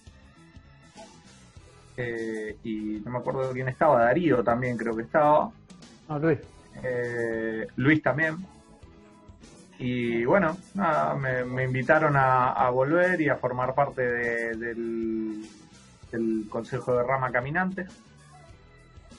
Eh, 2.02 2.56
y 2.64 3.02
no 3.04 3.12
me 3.12 3.18
acuerdo 3.20 3.52
quién 3.52 3.68
estaba, 3.68 4.04
Darío 4.06 4.42
también 4.44 4.78
creo 4.78 4.96
que 4.96 5.04
estaba. 5.04 5.52
No, 6.08 6.18
Luis. 6.20 6.40
eh, 6.82 7.68
Luis 7.76 8.02
también. 8.02 8.38
Y 9.78 10.24
bueno, 10.26 10.58
nada, 10.76 11.14
me, 11.16 11.44
me 11.46 11.64
invitaron 11.66 12.16
a, 12.16 12.52
a 12.52 12.70
volver 12.70 13.20
y 13.22 13.28
a 13.30 13.36
formar 13.36 13.74
parte 13.76 14.02
de- 14.02 14.56
del, 14.56 15.46
del 16.12 16.46
Consejo 16.50 16.96
de 16.96 17.04
Rama 17.04 17.32
Caminantes. 17.32 17.88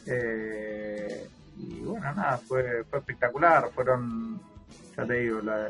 Eh, 0.07 1.29
y 1.59 1.81
bueno, 1.81 2.12
nada, 2.14 2.38
fue, 2.38 2.85
fue 2.85 2.99
espectacular. 3.01 3.71
Fueron, 3.75 4.40
ya 4.97 5.05
te 5.07 5.14
digo, 5.21 5.40
la, 5.40 5.69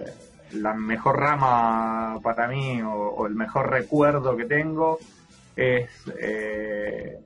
la 0.52 0.74
mejor 0.74 1.18
rama 1.18 2.18
para 2.22 2.48
mí 2.48 2.80
o, 2.82 2.92
o 2.92 3.26
el 3.26 3.34
mejor 3.34 3.70
recuerdo 3.70 4.36
que 4.36 4.44
tengo 4.44 4.98
es 5.60 5.90
eh, 6.18 7.18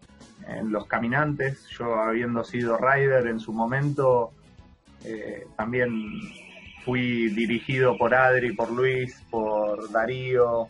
en 0.49 0.73
los 0.73 0.87
caminantes. 0.87 1.67
Yo 1.69 1.95
habiendo 1.95 2.45
sido 2.45 2.77
rider 2.77 3.27
en 3.27 3.41
su 3.41 3.53
momento, 3.53 4.33
eh, 5.05 5.47
también 5.57 5.91
fui 6.85 7.29
dirigido 7.31 7.97
por 7.97 8.15
Adri, 8.15 8.53
por 8.53 8.71
Luis, 8.71 9.23
por 9.31 9.91
Darío. 9.91 10.69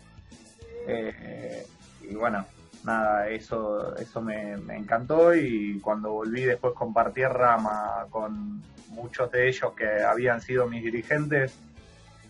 eh, 0.86 1.66
y 2.02 2.14
bueno, 2.14 2.44
nada, 2.84 3.28
eso, 3.28 3.96
eso 3.96 4.20
me, 4.20 4.52
encantó 4.76 5.34
y 5.34 5.80
cuando 5.80 6.12
volví 6.12 6.42
después 6.42 6.74
compartí 6.74 7.24
rama 7.24 8.06
con 8.10 8.62
muchos 8.88 9.30
de 9.32 9.48
ellos 9.48 9.72
que 9.74 10.02
habían 10.02 10.40
sido 10.40 10.66
mis 10.68 10.84
dirigentes, 10.84 11.58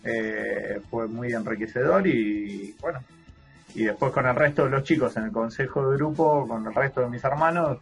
eh, 0.03 0.79
fue 0.89 1.07
muy 1.07 1.33
enriquecedor 1.33 2.07
y 2.07 2.75
bueno, 2.79 3.01
y 3.75 3.83
después 3.83 4.11
con 4.13 4.25
el 4.25 4.35
resto 4.35 4.63
de 4.63 4.71
los 4.71 4.83
chicos 4.83 5.15
en 5.17 5.25
el 5.25 5.31
consejo 5.31 5.89
de 5.89 5.97
grupo, 5.97 6.47
con 6.47 6.65
el 6.65 6.73
resto 6.73 7.01
de 7.01 7.09
mis 7.09 7.23
hermanos, 7.23 7.77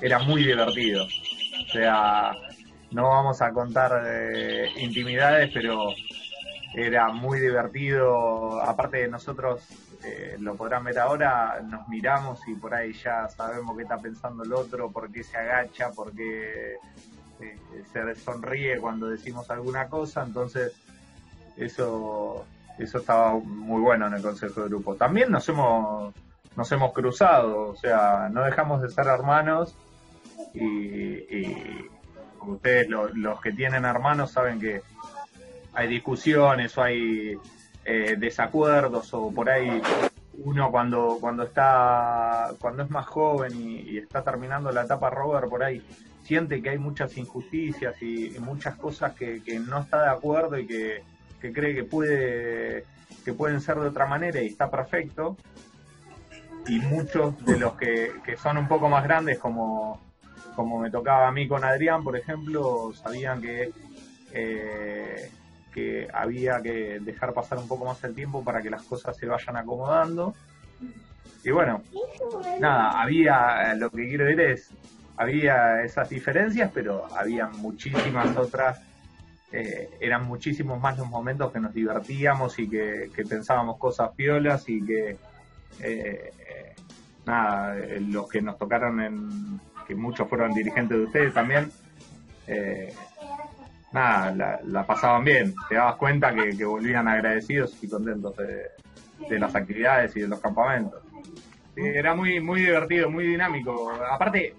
era 0.00 0.18
muy 0.18 0.44
divertido. 0.44 1.04
O 1.04 1.72
sea, 1.72 2.32
no 2.90 3.04
vamos 3.04 3.40
a 3.40 3.52
contar 3.52 4.02
eh, 4.06 4.68
intimidades, 4.78 5.50
pero 5.54 5.90
era 6.74 7.08
muy 7.12 7.38
divertido. 7.38 8.60
Aparte 8.60 8.98
de 8.98 9.08
nosotros, 9.08 9.62
eh, 10.04 10.36
lo 10.40 10.56
podrán 10.56 10.82
ver 10.82 10.98
ahora, 10.98 11.60
nos 11.64 11.88
miramos 11.88 12.40
y 12.48 12.54
por 12.54 12.74
ahí 12.74 12.92
ya 12.92 13.28
sabemos 13.28 13.76
qué 13.76 13.84
está 13.84 13.98
pensando 13.98 14.42
el 14.42 14.52
otro, 14.52 14.90
por 14.90 15.12
qué 15.12 15.22
se 15.22 15.36
agacha, 15.36 15.92
por 15.92 16.12
qué 16.12 16.74
eh, 17.40 17.58
se 17.92 18.14
sonríe 18.16 18.78
cuando 18.78 19.06
decimos 19.06 19.48
alguna 19.48 19.88
cosa. 19.88 20.24
Entonces, 20.24 20.72
eso 21.56 22.44
eso 22.82 22.98
estaba 22.98 23.34
muy 23.38 23.80
bueno 23.80 24.06
en 24.06 24.14
el 24.14 24.22
consejo 24.22 24.62
de 24.62 24.68
grupo. 24.68 24.94
También 24.96 25.30
nos 25.30 25.48
hemos 25.48 26.14
nos 26.56 26.72
hemos 26.72 26.92
cruzado, 26.92 27.68
o 27.68 27.76
sea, 27.76 28.28
no 28.30 28.42
dejamos 28.44 28.82
de 28.82 28.90
ser 28.90 29.06
hermanos 29.06 29.74
y, 30.52 30.66
y 30.66 31.86
ustedes 32.40 32.88
lo- 32.88 33.08
los 33.08 33.40
que 33.40 33.52
tienen 33.52 33.84
hermanos 33.84 34.32
saben 34.32 34.58
que 34.58 34.82
hay 35.72 35.88
discusiones 35.88 36.76
o 36.76 36.82
hay 36.82 37.38
eh, 37.84 38.16
desacuerdos 38.18 39.14
o 39.14 39.30
por 39.32 39.48
ahí 39.48 39.80
uno 40.44 40.70
cuando 40.70 41.18
cuando 41.20 41.44
está 41.44 42.50
cuando 42.60 42.82
es 42.82 42.90
más 42.90 43.06
joven 43.06 43.52
y, 43.54 43.80
y 43.90 43.98
está 43.98 44.22
terminando 44.22 44.72
la 44.72 44.82
etapa 44.82 45.10
Robert 45.10 45.48
por 45.48 45.62
ahí 45.62 45.82
siente 46.24 46.60
que 46.62 46.70
hay 46.70 46.78
muchas 46.78 47.16
injusticias 47.16 48.00
y, 48.02 48.36
y 48.36 48.38
muchas 48.40 48.74
cosas 48.76 49.14
que, 49.14 49.42
que 49.42 49.58
no 49.60 49.78
está 49.80 50.02
de 50.02 50.10
acuerdo 50.10 50.58
y 50.58 50.66
que, 50.66 51.02
que 51.40 51.52
cree 51.52 51.74
que 51.74 51.84
puede 51.84 52.84
que 53.24 53.32
pueden 53.32 53.60
ser 53.60 53.76
de 53.76 53.88
otra 53.88 54.06
manera 54.06 54.40
y 54.40 54.46
está 54.46 54.70
perfecto. 54.70 55.36
Y 56.68 56.78
muchos 56.78 57.44
de 57.44 57.58
los 57.58 57.74
que, 57.76 58.12
que 58.24 58.36
son 58.36 58.58
un 58.58 58.68
poco 58.68 58.88
más 58.88 59.02
grandes, 59.04 59.38
como, 59.38 60.00
como 60.54 60.78
me 60.78 60.90
tocaba 60.90 61.28
a 61.28 61.32
mí 61.32 61.48
con 61.48 61.64
Adrián, 61.64 62.04
por 62.04 62.16
ejemplo, 62.16 62.92
sabían 62.94 63.40
que, 63.40 63.72
eh, 64.32 65.30
que 65.72 66.08
había 66.12 66.60
que 66.62 67.00
dejar 67.00 67.32
pasar 67.32 67.58
un 67.58 67.68
poco 67.68 67.86
más 67.86 68.02
el 68.04 68.14
tiempo 68.14 68.44
para 68.44 68.62
que 68.62 68.70
las 68.70 68.82
cosas 68.82 69.16
se 69.16 69.26
vayan 69.26 69.56
acomodando. 69.56 70.34
Y 71.42 71.50
bueno, 71.50 71.82
nada, 72.60 73.00
había, 73.00 73.74
lo 73.74 73.90
que 73.90 74.06
quiero 74.06 74.26
decir 74.26 74.40
es, 74.40 74.70
había 75.16 75.82
esas 75.82 76.08
diferencias, 76.08 76.70
pero 76.72 77.06
había 77.16 77.46
muchísimas 77.46 78.36
otras 78.36 78.80
eh, 79.52 79.90
eran 80.00 80.26
muchísimos 80.26 80.80
más 80.80 80.96
los 80.96 81.08
momentos 81.08 81.52
que 81.52 81.58
nos 81.58 81.74
divertíamos 81.74 82.58
y 82.58 82.68
que, 82.68 83.10
pensábamos 83.28 83.78
cosas 83.78 84.10
piolas 84.14 84.68
y 84.68 84.84
que 84.84 85.16
eh, 85.80 86.32
nada, 87.26 87.76
eh, 87.78 88.00
los 88.00 88.28
que 88.28 88.40
nos 88.42 88.56
tocaron 88.58 89.00
en 89.00 89.60
que 89.88 89.94
muchos 89.96 90.28
fueron 90.28 90.52
dirigentes 90.52 90.96
de 90.96 91.04
ustedes 91.04 91.34
también 91.34 91.70
nada, 93.92 94.60
la, 94.64 94.86
pasaban 94.86 95.24
bien, 95.24 95.54
te 95.68 95.76
dabas 95.76 95.96
cuenta 95.96 96.34
que, 96.34 96.64
volvían 96.64 97.06
agradecidos 97.06 97.76
y 97.82 97.88
contentos 97.88 98.36
de, 98.36 99.38
las 99.38 99.54
actividades 99.54 100.16
y 100.16 100.20
de 100.20 100.28
los 100.28 100.40
campamentos. 100.40 101.00
era 101.76 102.14
muy, 102.14 102.40
muy 102.40 102.62
divertido, 102.62 103.10
muy 103.10 103.26
dinámico. 103.26 103.92
Aparte, 104.10 104.54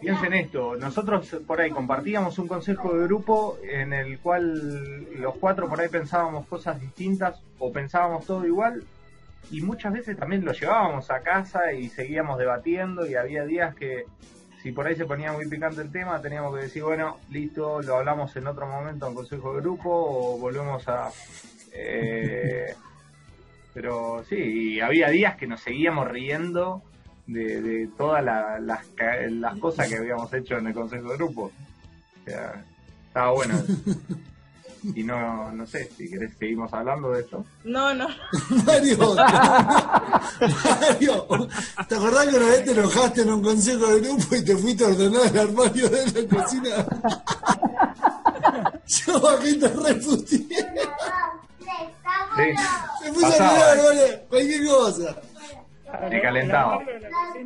Piensen 0.00 0.32
esto, 0.32 0.76
nosotros 0.76 1.36
por 1.46 1.60
ahí 1.60 1.70
compartíamos 1.70 2.38
un 2.38 2.46
consejo 2.46 2.94
de 2.96 3.04
grupo 3.04 3.58
en 3.62 3.92
el 3.92 4.20
cual 4.20 5.04
los 5.18 5.36
cuatro 5.36 5.68
por 5.68 5.80
ahí 5.80 5.88
pensábamos 5.88 6.46
cosas 6.46 6.80
distintas 6.80 7.42
o 7.58 7.72
pensábamos 7.72 8.24
todo 8.24 8.46
igual 8.46 8.84
y 9.50 9.60
muchas 9.60 9.92
veces 9.92 10.16
también 10.16 10.44
lo 10.44 10.52
llevábamos 10.52 11.10
a 11.10 11.20
casa 11.20 11.72
y 11.72 11.88
seguíamos 11.88 12.38
debatiendo 12.38 13.06
y 13.06 13.16
había 13.16 13.44
días 13.44 13.74
que 13.74 14.04
si 14.62 14.72
por 14.72 14.86
ahí 14.86 14.94
se 14.94 15.06
ponía 15.06 15.32
muy 15.32 15.48
picante 15.48 15.80
el 15.80 15.90
tema 15.90 16.20
teníamos 16.20 16.54
que 16.54 16.62
decir 16.62 16.84
bueno 16.84 17.18
listo 17.30 17.82
lo 17.82 17.96
hablamos 17.96 18.34
en 18.36 18.46
otro 18.46 18.66
momento 18.66 19.08
en 19.08 19.14
consejo 19.14 19.54
de 19.54 19.60
grupo 19.62 19.90
o 19.90 20.38
volvemos 20.38 20.86
a 20.88 21.10
eh, 21.72 22.74
pero 23.74 24.22
sí 24.28 24.80
había 24.80 25.08
días 25.08 25.36
que 25.36 25.46
nos 25.46 25.60
seguíamos 25.60 26.08
riendo 26.08 26.82
de, 27.28 27.62
de 27.62 27.88
todas 27.96 28.24
las, 28.24 28.60
las 28.60 29.58
cosas 29.58 29.88
que 29.88 29.96
habíamos 29.96 30.32
hecho 30.34 30.58
en 30.58 30.66
el 30.66 30.74
Consejo 30.74 31.10
de 31.10 31.16
Grupo. 31.16 31.42
O 31.44 32.24
sea, 32.24 32.64
estaba 33.06 33.30
bueno. 33.32 33.54
Y 34.94 35.02
no, 35.02 35.50
no 35.52 35.66
sé, 35.66 35.90
si 35.96 36.08
querés 36.08 36.30
seguimos 36.38 36.72
hablando 36.72 37.10
de 37.10 37.20
esto. 37.20 37.44
No, 37.64 37.92
no. 37.94 38.06
Mario, 38.64 39.14
Mario, 40.80 41.26
¿te 41.88 41.94
acordás 41.96 42.28
que 42.28 42.36
una 42.36 42.46
vez 42.46 42.64
te 42.64 42.70
enojaste 42.70 43.22
en 43.22 43.32
un 43.32 43.42
consejo 43.42 43.86
de 43.88 44.00
grupo 44.00 44.36
y 44.36 44.44
te 44.44 44.56
fuiste 44.56 44.84
a 44.84 44.88
ordenar 44.88 45.26
el 45.26 45.38
armario 45.38 45.88
de 45.88 46.06
la 46.06 46.36
cocina? 46.36 46.86
Yo 48.86 49.38
mí 49.42 49.58
te 49.58 49.68
refuté. 49.68 50.36
Sí. 50.36 50.46
Se 53.02 53.12
puso 53.12 53.26
a 53.26 53.30
mirar, 53.30 53.78
vale, 53.78 54.26
cualquier 54.28 54.66
cosa. 54.66 55.16
Me 56.10 56.20
calentaba. 56.20 56.82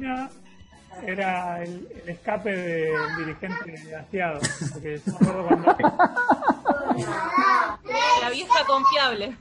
La 0.01 0.31
era 1.07 1.63
el, 1.63 1.89
escape 2.07 2.51
del 2.51 3.17
dirigente 3.19 3.97
hastiado. 3.97 4.41
Porque 4.73 5.01
La 8.21 8.31
vieja 8.31 8.67
confiable. 8.67 9.37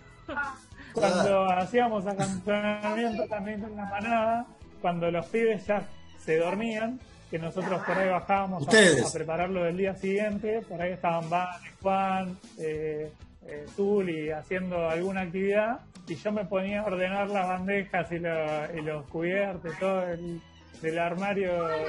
Cuando 0.93 1.51
hacíamos 1.51 2.05
acantonamiento 2.07 3.27
también 3.27 3.61
con 3.61 3.75
la 3.75 3.85
manada, 3.85 4.45
cuando 4.81 5.09
los 5.11 5.25
pibes 5.27 5.65
ya 5.65 5.83
se 6.19 6.37
dormían, 6.37 6.99
que 7.29 7.39
nosotros 7.39 7.81
por 7.83 7.97
ahí 7.97 8.09
bajábamos 8.09 8.67
a, 8.67 8.71
prepararlo 9.13 9.63
del 9.63 9.77
día 9.77 9.95
siguiente, 9.95 10.61
por 10.67 10.81
ahí 10.81 10.91
estaban 10.91 11.29
Van, 11.29 11.47
Juan, 11.81 12.37
eh, 12.59 13.11
eh, 13.51 14.33
haciendo 14.33 14.89
alguna 14.89 15.21
actividad, 15.21 15.81
y 16.07 16.15
yo 16.15 16.31
me 16.31 16.45
ponía 16.45 16.81
a 16.81 16.85
ordenar 16.85 17.29
las 17.29 17.47
bandejas 17.47 18.11
y, 18.11 18.19
los 18.19 19.05
cubiertos, 19.07 19.77
todo 19.79 20.07
el, 20.07 20.41
del 20.81 20.99
armario 20.99 21.67
del 21.67 21.87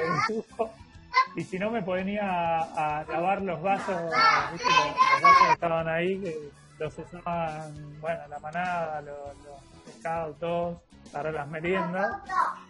y 1.34 1.42
si 1.44 1.58
no 1.58 1.70
me 1.70 1.82
ponía 1.82 2.58
a, 2.60 3.04
lavar 3.08 3.42
los 3.42 3.60
vasos, 3.62 3.88
Los, 3.88 4.12
vasos 5.22 5.46
que 5.46 5.52
estaban 5.52 5.88
ahí, 5.88 6.20
que 6.20 6.36
los 6.78 6.98
usaban, 6.98 8.00
bueno, 8.00 8.20
la 8.28 8.38
manada, 8.38 9.00
los, 9.00 9.16
pescados, 9.84 10.38
todos, 10.38 10.78
para 11.10 11.32
las 11.32 11.48
meriendas, 11.48 12.18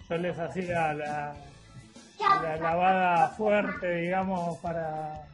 yo 0.09 0.17
les 0.17 0.39
hacía 0.39 0.95
la, 0.95 1.35
la 2.43 2.57
lavada 2.57 3.29
fuerte, 3.29 3.97
digamos, 3.97 4.59
para, 4.59 5.27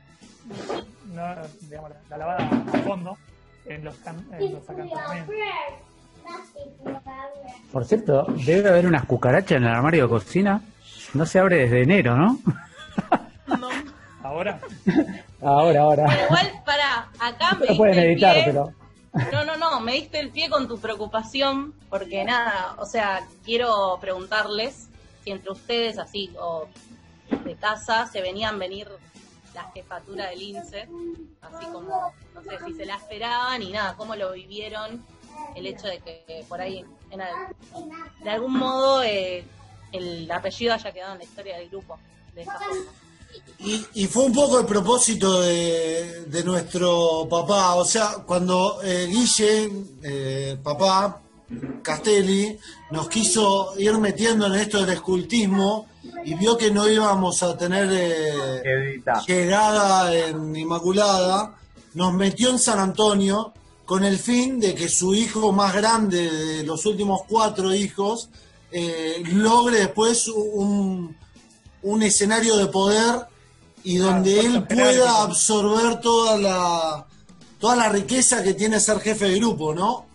no, 1.06 1.34
digamos, 1.62 1.92
la, 2.08 2.16
lavada 2.16 2.48
a 2.72 2.78
fondo 2.78 3.18
en 3.68 3.84
los, 3.84 3.94
en 4.06 4.52
los. 4.52 4.62
Por 7.72 7.84
cierto, 7.84 8.26
debe 8.44 8.68
haber 8.68 8.86
unas 8.86 9.04
cucarachas 9.04 9.52
en 9.52 9.64
el 9.64 9.70
armario 9.70 10.04
de 10.04 10.08
cocina. 10.08 10.62
No 11.14 11.26
se 11.26 11.38
abre 11.38 11.56
desde 11.56 11.82
enero, 11.82 12.16
¿no? 12.16 12.38
No. 13.46 13.68
Ahora. 14.22 14.60
ahora, 15.40 15.80
ahora. 15.80 16.24
igual, 16.26 16.52
para, 16.66 17.08
acá 17.18 17.56
me. 17.58 17.66
No 17.66 17.76
pueden 17.76 17.98
editar, 17.98 18.36
pero. 18.44 18.74
No, 19.32 19.44
no, 19.44 19.56
no, 19.56 19.80
me 19.80 19.92
diste 19.92 20.20
el 20.20 20.30
pie 20.30 20.50
con 20.50 20.68
tu 20.68 20.78
preocupación, 20.78 21.72
porque 21.88 22.24
nada, 22.24 22.74
o 22.78 22.84
sea, 22.84 23.26
quiero 23.44 23.96
preguntarles 24.00 24.88
si 25.24 25.30
entre 25.30 25.52
ustedes, 25.52 25.98
así, 25.98 26.30
o 26.38 26.68
de 27.44 27.54
casa, 27.54 28.06
se 28.06 28.20
venían 28.20 28.58
venir 28.58 28.88
la 29.58 29.70
jefatura 29.72 30.30
del 30.30 30.42
INSE, 30.42 30.88
así 31.40 31.66
como, 31.72 32.12
no 32.34 32.42
sé 32.42 32.58
si 32.64 32.74
se 32.74 32.86
la 32.86 32.96
esperaban 32.96 33.60
y 33.62 33.70
nada, 33.72 33.96
cómo 33.96 34.14
lo 34.14 34.32
vivieron 34.32 35.04
el 35.56 35.66
hecho 35.66 35.86
de 35.88 35.98
que 35.98 36.44
por 36.48 36.60
ahí, 36.60 36.84
de 38.22 38.30
algún 38.30 38.56
modo, 38.56 39.02
eh, 39.02 39.44
el 39.92 40.30
apellido 40.30 40.74
haya 40.74 40.92
quedado 40.92 41.12
en 41.12 41.18
la 41.18 41.24
historia 41.24 41.58
del 41.58 41.68
grupo 41.68 41.98
de 42.34 42.42
esa 42.42 42.58
forma. 42.58 42.92
Y, 43.58 44.06
fue 44.06 44.24
un 44.24 44.32
poco 44.32 44.60
el 44.60 44.66
propósito 44.66 45.42
de, 45.42 46.42
nuestro 46.44 47.26
papá, 47.28 47.74
o 47.74 47.84
sea, 47.84 48.24
cuando 48.24 48.80
eh, 48.82 49.06
Guille, 49.06 49.70
eh, 50.02 50.56
papá, 50.62 51.20
Castelli, 51.82 52.58
nos 52.90 53.08
quiso 53.08 53.72
ir 53.78 53.96
metiendo 53.98 54.46
en 54.46 54.54
esto 54.54 54.80
del 54.80 54.90
escultismo 54.90 55.86
y 56.24 56.34
vio 56.34 56.58
que 56.58 56.70
no 56.70 56.88
íbamos 56.88 57.42
a 57.42 57.56
tener 57.56 57.88
eh, 57.90 59.02
llegada 59.26 60.14
en 60.14 60.54
Inmaculada, 60.54 61.56
nos 61.94 62.12
metió 62.12 62.50
en 62.50 62.58
San 62.58 62.78
Antonio 62.78 63.52
con 63.86 64.04
el 64.04 64.18
fin 64.18 64.60
de 64.60 64.74
que 64.74 64.88
su 64.88 65.14
hijo 65.14 65.50
más 65.52 65.74
grande 65.74 66.30
de 66.30 66.64
los 66.64 66.84
últimos 66.84 67.22
cuatro 67.26 67.74
hijos 67.74 68.28
eh, 68.70 69.22
logre 69.32 69.78
después 69.78 70.28
un, 70.28 71.16
un, 71.82 72.02
escenario 72.02 72.58
de 72.58 72.66
poder 72.66 73.26
y 73.84 73.96
donde 73.96 74.40
él 74.40 74.64
pueda 74.64 75.22
absorber 75.22 76.00
toda 76.00 76.36
la, 76.36 77.06
toda 77.58 77.76
la 77.76 77.88
riqueza 77.88 78.42
que 78.42 78.52
tiene 78.52 78.78
ser 78.78 79.00
jefe 79.00 79.26
de 79.30 79.38
grupo, 79.38 79.74
¿no? 79.74 80.07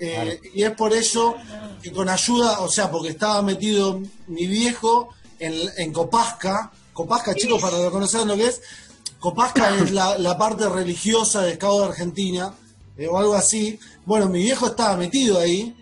Eh, 0.00 0.40
y 0.54 0.62
es 0.62 0.70
por 0.72 0.92
eso 0.92 1.36
que 1.82 1.92
con 1.92 2.08
ayuda, 2.08 2.60
o 2.60 2.68
sea, 2.68 2.90
porque 2.90 3.10
estaba 3.10 3.42
metido 3.42 4.00
mi 4.28 4.46
viejo 4.46 5.10
en, 5.38 5.54
en 5.76 5.92
Copasca, 5.92 6.70
Copasca, 6.92 7.34
chicos, 7.34 7.60
para 7.60 7.90
conocer 7.90 8.26
lo 8.26 8.36
que 8.36 8.46
es, 8.46 8.62
Copasca 9.18 9.76
es 9.76 9.90
la, 9.92 10.18
la 10.18 10.36
parte 10.38 10.68
religiosa 10.68 11.42
de 11.42 11.52
Estado 11.52 11.80
de 11.80 11.86
Argentina, 11.86 12.54
eh, 13.00 13.08
o 13.08 13.18
algo 13.18 13.34
así. 13.34 13.78
Bueno, 14.04 14.28
mi 14.28 14.42
viejo 14.42 14.66
estaba 14.66 14.96
metido 14.96 15.38
ahí 15.38 15.74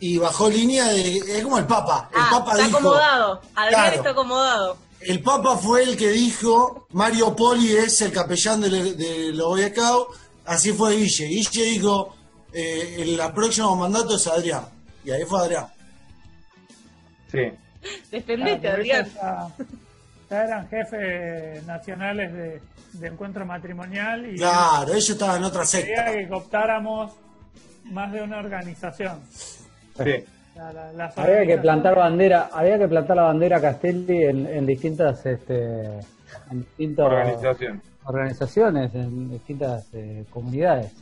y 0.00 0.16
bajó 0.18 0.48
línea 0.48 0.88
de. 0.88 1.18
Es 1.18 1.42
como 1.42 1.58
el 1.58 1.66
Papa. 1.66 2.08
El 2.12 2.20
ah, 2.20 2.28
Papa 2.30 2.52
está 2.52 2.66
acomodado. 2.66 3.40
Adrián 3.54 3.94
está 3.94 4.10
acomodado. 4.10 4.76
El 5.00 5.22
Papa 5.22 5.56
fue 5.56 5.82
el 5.82 5.96
que 5.96 6.10
dijo: 6.10 6.86
Mario 6.92 7.36
Poli 7.36 7.76
es 7.76 8.00
el 8.00 8.10
capellán 8.10 8.62
de, 8.62 8.94
de 8.94 9.32
los 9.32 9.48
Boy 9.48 9.72
Así 10.46 10.72
fue 10.72 10.96
Guille. 10.96 11.26
Guille 11.26 11.64
dijo: 11.64 12.14
eh, 12.52 12.96
el, 12.98 13.20
próximo 13.34 13.76
mandato 13.76 14.16
es 14.16 14.26
Adrián. 14.26 14.64
Y 15.04 15.10
ahí 15.10 15.24
fue 15.24 15.40
Adrián. 15.40 15.66
Sí. 17.30 17.52
Defendete, 18.10 18.68
Adrián. 18.68 19.08
Ya, 20.30 20.44
eran 20.44 20.68
jefes 20.68 21.64
nacionales 21.66 22.32
de, 22.32 22.60
de 22.94 23.06
encuentro 23.06 23.44
matrimonial 23.44 24.34
y 24.34 24.36
claro, 24.36 24.92
ellos 24.92 25.10
estaban 25.10 25.38
en 25.38 25.44
otra 25.44 25.64
secta. 25.64 26.04
Quería 26.04 26.20
que 26.20 26.28
cooptáramos 26.28 27.12
más 27.90 28.12
de 28.12 28.22
una 28.22 28.38
organización. 28.38 29.20
Sí. 29.30 30.24
había 31.16 31.46
que 31.46 31.58
plantar 31.58 31.96
bandera, 31.96 32.50
había 32.52 32.78
que 32.78 32.88
plantar 32.88 33.16
la 33.16 33.22
bandera 33.24 33.60
Castelli 33.60 34.24
en, 34.24 34.66
distintas 34.66 35.24
este 35.26 36.00
en 36.50 36.60
distintas 36.60 37.06
organizaciones, 38.04 38.94
en 38.94 39.30
distintas 39.30 39.88
eh, 39.92 40.24
comunidades. 40.30 40.92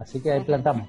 Así 0.00 0.18
que 0.20 0.32
ahí 0.32 0.40
plantamos. 0.40 0.88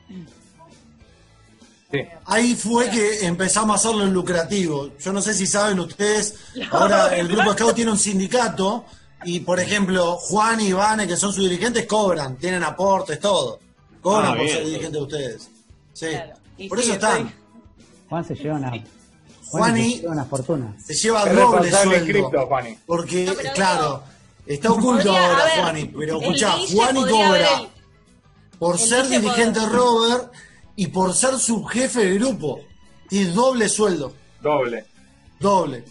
Ahí 2.25 2.55
fue 2.55 2.89
que 2.89 3.25
empezamos 3.25 3.73
a 3.73 3.75
hacerlo 3.75 4.05
en 4.05 4.13
lucrativo. 4.13 4.91
Yo 4.97 5.11
no 5.11 5.21
sé 5.21 5.33
si 5.33 5.45
saben 5.45 5.77
ustedes, 5.79 6.35
ahora 6.71 7.15
el 7.17 7.27
Grupo 7.27 7.51
Scout 7.51 7.75
tiene 7.75 7.91
un 7.91 7.97
sindicato 7.99 8.85
y, 9.25 9.41
por 9.41 9.59
ejemplo, 9.59 10.15
Juan 10.15 10.61
y 10.61 10.71
Vane, 10.71 11.05
que 11.05 11.17
son 11.17 11.33
sus 11.33 11.43
dirigentes, 11.49 11.85
cobran, 11.85 12.37
tienen 12.37 12.63
aportes, 12.63 13.19
todo. 13.19 13.59
Cobran 14.01 14.33
Ah, 14.33 14.37
por 14.37 14.47
ser 14.47 14.65
dirigente 14.65 14.97
de 14.97 15.03
ustedes. 15.03 15.49
Sí. 15.93 16.07
Claro. 16.09 16.33
Por 16.69 16.77
sí, 16.79 16.83
eso 16.85 16.93
están. 16.93 17.17
estoy- 17.17 17.33
Juan 18.09 18.25
se 18.25 18.35
lleva 18.35 18.55
una, 18.55 18.69
Juani- 18.71 18.83
Juan 19.49 19.75
se 19.75 19.81
lleva 19.99 20.11
una 20.13 20.25
fortuna. 20.25 20.75
Se 20.85 20.93
lleva 20.93 21.25
doble 21.25 21.71
sueldo. 21.71 22.05
cripto, 22.05 22.47
Juani. 22.47 22.77
Porque, 22.85 23.25
No, 23.25 23.33
claro, 23.53 24.03
está 24.45 24.71
oculto 24.71 25.03
podría- 25.03 25.27
ahora, 25.27 25.43
ver, 25.43 25.59
Juani. 25.61 25.85
Pero 25.97 26.21
escuchá, 26.21 26.51
Juani 26.73 26.99
haber 27.01 27.11
cobra 27.11 27.49
por 28.61 28.75
el 28.75 28.79
ser 28.81 29.07
dirigente 29.07 29.59
podría- 29.59 29.75
Robert 29.77 30.31
y 30.75 30.87
por 30.87 31.13
ser 31.13 31.33
subjefe 31.39 32.05
de 32.05 32.13
grupo. 32.19 32.59
Tiene 33.09 33.31
doble 33.31 33.67
sueldo. 33.67 34.13
Doble. 34.39 34.85
Doble. 35.39 35.83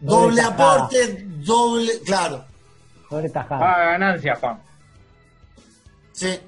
Doble 0.00 0.40
aporte, 0.42 1.22
doble. 1.44 1.92
Claro. 2.04 2.44
Doble 3.10 3.28
tajada. 3.28 3.60
Paga 3.60 3.84
ganancia, 3.92 4.34
Juan. 4.36 4.58
Sí. 6.12 6.40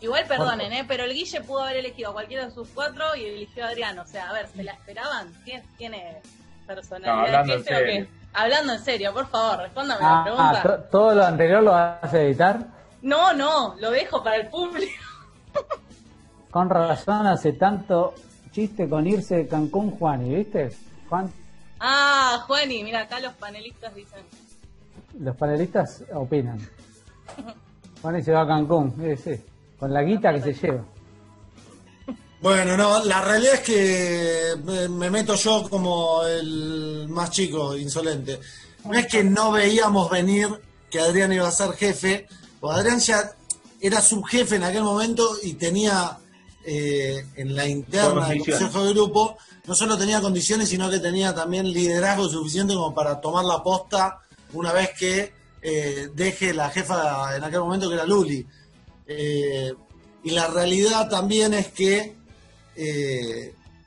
Igual 0.00 0.26
perdonen, 0.26 0.72
¿eh? 0.72 0.84
pero 0.86 1.04
el 1.04 1.14
Guille 1.14 1.40
pudo 1.42 1.62
haber 1.62 1.76
elegido 1.76 2.10
a 2.10 2.12
cualquiera 2.12 2.44
de 2.46 2.50
sus 2.52 2.68
cuatro 2.74 3.04
y 3.16 3.24
eligió 3.24 3.64
a 3.64 3.68
Adrián. 3.68 3.98
O 3.98 4.06
sea, 4.06 4.28
a 4.30 4.32
ver, 4.32 4.48
¿se 4.48 4.62
la 4.64 4.72
esperaban? 4.72 5.32
¿Tiene, 5.44 5.64
tiene 5.78 6.20
personalidad? 6.66 7.14
No, 7.14 7.20
hablando 7.22 7.52
¿Qué 7.52 7.58
en 7.58 7.64
serio. 7.64 8.08
Hablando 8.34 8.72
en 8.72 8.84
serio, 8.84 9.12
por 9.14 9.28
favor, 9.28 9.58
respóndame 9.60 10.00
la 10.02 10.20
Ah, 10.20 10.22
pregunta. 10.24 10.50
ah, 10.50 10.62
to- 10.62 10.82
todo 10.90 11.14
lo 11.14 11.24
anterior 11.24 11.62
lo 11.62 11.70
vas 11.72 12.12
a 12.12 12.20
editar. 12.20 12.66
No, 13.02 13.32
no, 13.34 13.74
lo 13.78 13.90
dejo 13.90 14.22
para 14.22 14.36
el 14.36 14.48
público. 14.48 14.92
Con 16.50 16.68
razón 16.70 17.26
hace 17.26 17.52
tanto 17.54 18.14
chiste 18.52 18.86
con 18.88 19.06
irse 19.06 19.36
de 19.36 19.48
Cancún, 19.48 19.92
Juan, 19.92 20.26
¿y 20.26 20.34
viste? 20.36 20.70
Juan, 21.08 21.32
Ah, 21.80 22.44
Juani, 22.46 22.84
mira, 22.84 23.00
acá 23.00 23.18
los 23.18 23.32
panelistas 23.34 23.94
dicen. 23.94 24.20
los 25.18 25.34
panelistas 25.36 26.04
opinan. 26.14 26.58
Juan 28.02 28.18
y 28.18 28.22
se 28.22 28.32
va 28.32 28.42
a 28.42 28.46
Cancún, 28.46 28.94
sí, 29.22 29.32
con 29.78 29.92
la 29.92 30.02
guita 30.02 30.32
que 30.34 30.40
se 30.42 30.52
lleva. 30.54 30.84
Bueno, 32.40 32.76
no, 32.76 33.04
la 33.04 33.20
realidad 33.22 33.54
es 33.54 33.60
que 33.60 34.54
me, 34.64 34.88
me 34.88 35.10
meto 35.10 35.34
yo 35.36 35.68
como 35.70 36.22
el 36.24 37.06
más 37.08 37.30
chico, 37.30 37.76
insolente. 37.76 38.40
No 38.84 38.94
es 38.94 39.06
que 39.06 39.22
no 39.24 39.52
veíamos 39.52 40.10
venir 40.10 40.48
que 40.90 41.00
Adrián 41.00 41.32
iba 41.32 41.46
a 41.48 41.52
ser 41.52 41.72
jefe, 41.72 42.26
Adrián 42.70 43.00
ya 43.00 43.32
era 43.80 44.00
subjefe 44.00 44.56
en 44.56 44.62
aquel 44.62 44.84
momento 44.84 45.36
y 45.42 45.54
tenía 45.54 46.18
eh, 46.64 47.26
en 47.34 47.56
la 47.56 47.66
interna 47.66 48.28
del 48.28 48.38
consejo 48.38 48.84
de 48.84 48.92
grupo, 48.92 49.36
no 49.66 49.74
solo 49.74 49.98
tenía 49.98 50.20
condiciones, 50.20 50.68
sino 50.68 50.88
que 50.88 51.00
tenía 51.00 51.34
también 51.34 51.68
liderazgo 51.72 52.28
suficiente 52.28 52.74
como 52.74 52.94
para 52.94 53.20
tomar 53.20 53.44
la 53.44 53.62
posta 53.64 54.20
una 54.52 54.72
vez 54.72 54.90
que 54.96 55.32
eh, 55.60 56.10
deje 56.14 56.54
la 56.54 56.70
jefa 56.70 57.36
en 57.36 57.42
aquel 57.42 57.60
momento 57.60 57.88
que 57.88 57.94
era 57.96 58.06
Luli. 58.06 58.46
Eh, 59.08 59.72
y 60.22 60.30
la 60.30 60.46
realidad 60.46 61.08
también 61.08 61.52
es 61.54 61.68
que 61.68 62.14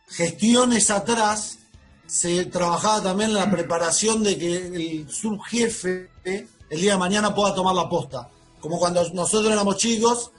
gestiones 0.09 0.91
atrás 0.91 1.59
se 2.05 2.45
trabajaba 2.45 3.01
también 3.01 3.33
la 3.33 3.49
preparación 3.49 4.21
de 4.21 4.37
que 4.37 4.67
el 4.67 5.09
subjefe 5.09 6.09
el 6.25 6.81
día 6.81 6.93
de 6.93 6.97
mañana 6.97 7.33
pueda 7.33 7.55
tomar 7.55 7.73
la 7.73 7.87
posta. 7.87 8.29
Como 8.65 8.79
cuando 8.79 9.07
nosotros 9.13 9.51
éramos 9.53 9.77
chicos 9.77 10.31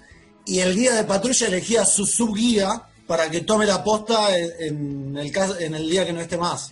y 0.45 0.59
el 0.59 0.75
día 0.75 0.95
de 0.97 1.05
patrulla 1.05 1.47
elegía 1.47 1.85
su 1.85 2.05
subguía 2.05 2.83
para 3.07 3.31
que 3.31 3.43
tome 3.43 3.67
la 3.67 3.85
posta 3.85 4.37
en, 4.37 4.51
en 4.59 5.17
el, 5.17 5.31
caso- 5.31 5.57
en 5.61 5.77
el 5.77 5.89
día 5.89 6.05
que 6.05 6.12
no 6.12 6.21
esté 6.21 6.37
más. 6.37 6.71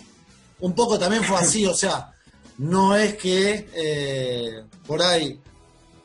Un 0.59 0.73
poco 0.75 0.99
también 0.99 1.23
fue 1.23 1.37
así, 1.37 1.65
o 1.65 1.73
sea, 1.75 2.13
no 2.59 2.97
es 2.97 3.15
que 3.15 3.69
eh, 3.73 4.65
por 4.85 5.01
ahí 5.01 5.39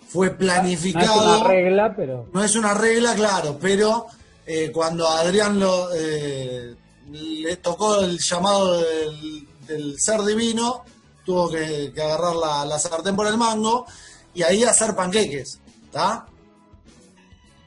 fue 0.08 0.28
No 0.28 0.34
es 0.34 0.38
planificado 0.38 1.40
una 1.40 1.48
regla, 1.48 1.96
pero 1.98 2.28
no 2.32 2.44
es 2.44 2.56
una 2.56 2.74
regla, 2.76 3.16
claro, 3.16 3.58
pero 3.60 4.06
eh, 4.46 4.70
cuando 4.72 5.08
a 5.08 5.22
Adrián 5.22 5.60
lo, 5.60 5.90
eh, 5.96 6.76
le 7.12 7.56
tocó 7.58 8.02
el 8.02 8.20
llamado 8.20 8.78
del, 8.84 9.48
del 9.68 10.00
ser 10.00 10.22
divino, 10.22 10.84
tuvo 11.26 11.50
que, 11.50 11.92
que 11.94 12.02
agarrar 12.04 12.36
la, 12.36 12.66
la 12.66 12.78
sartén 12.78 13.16
por 13.16 13.26
el 13.26 13.38
mango 13.38 13.88
y 14.34 14.44
ahí 14.44 14.63
hacer 14.63 14.96
panqueques, 14.96 15.60
¿está? 15.86 16.26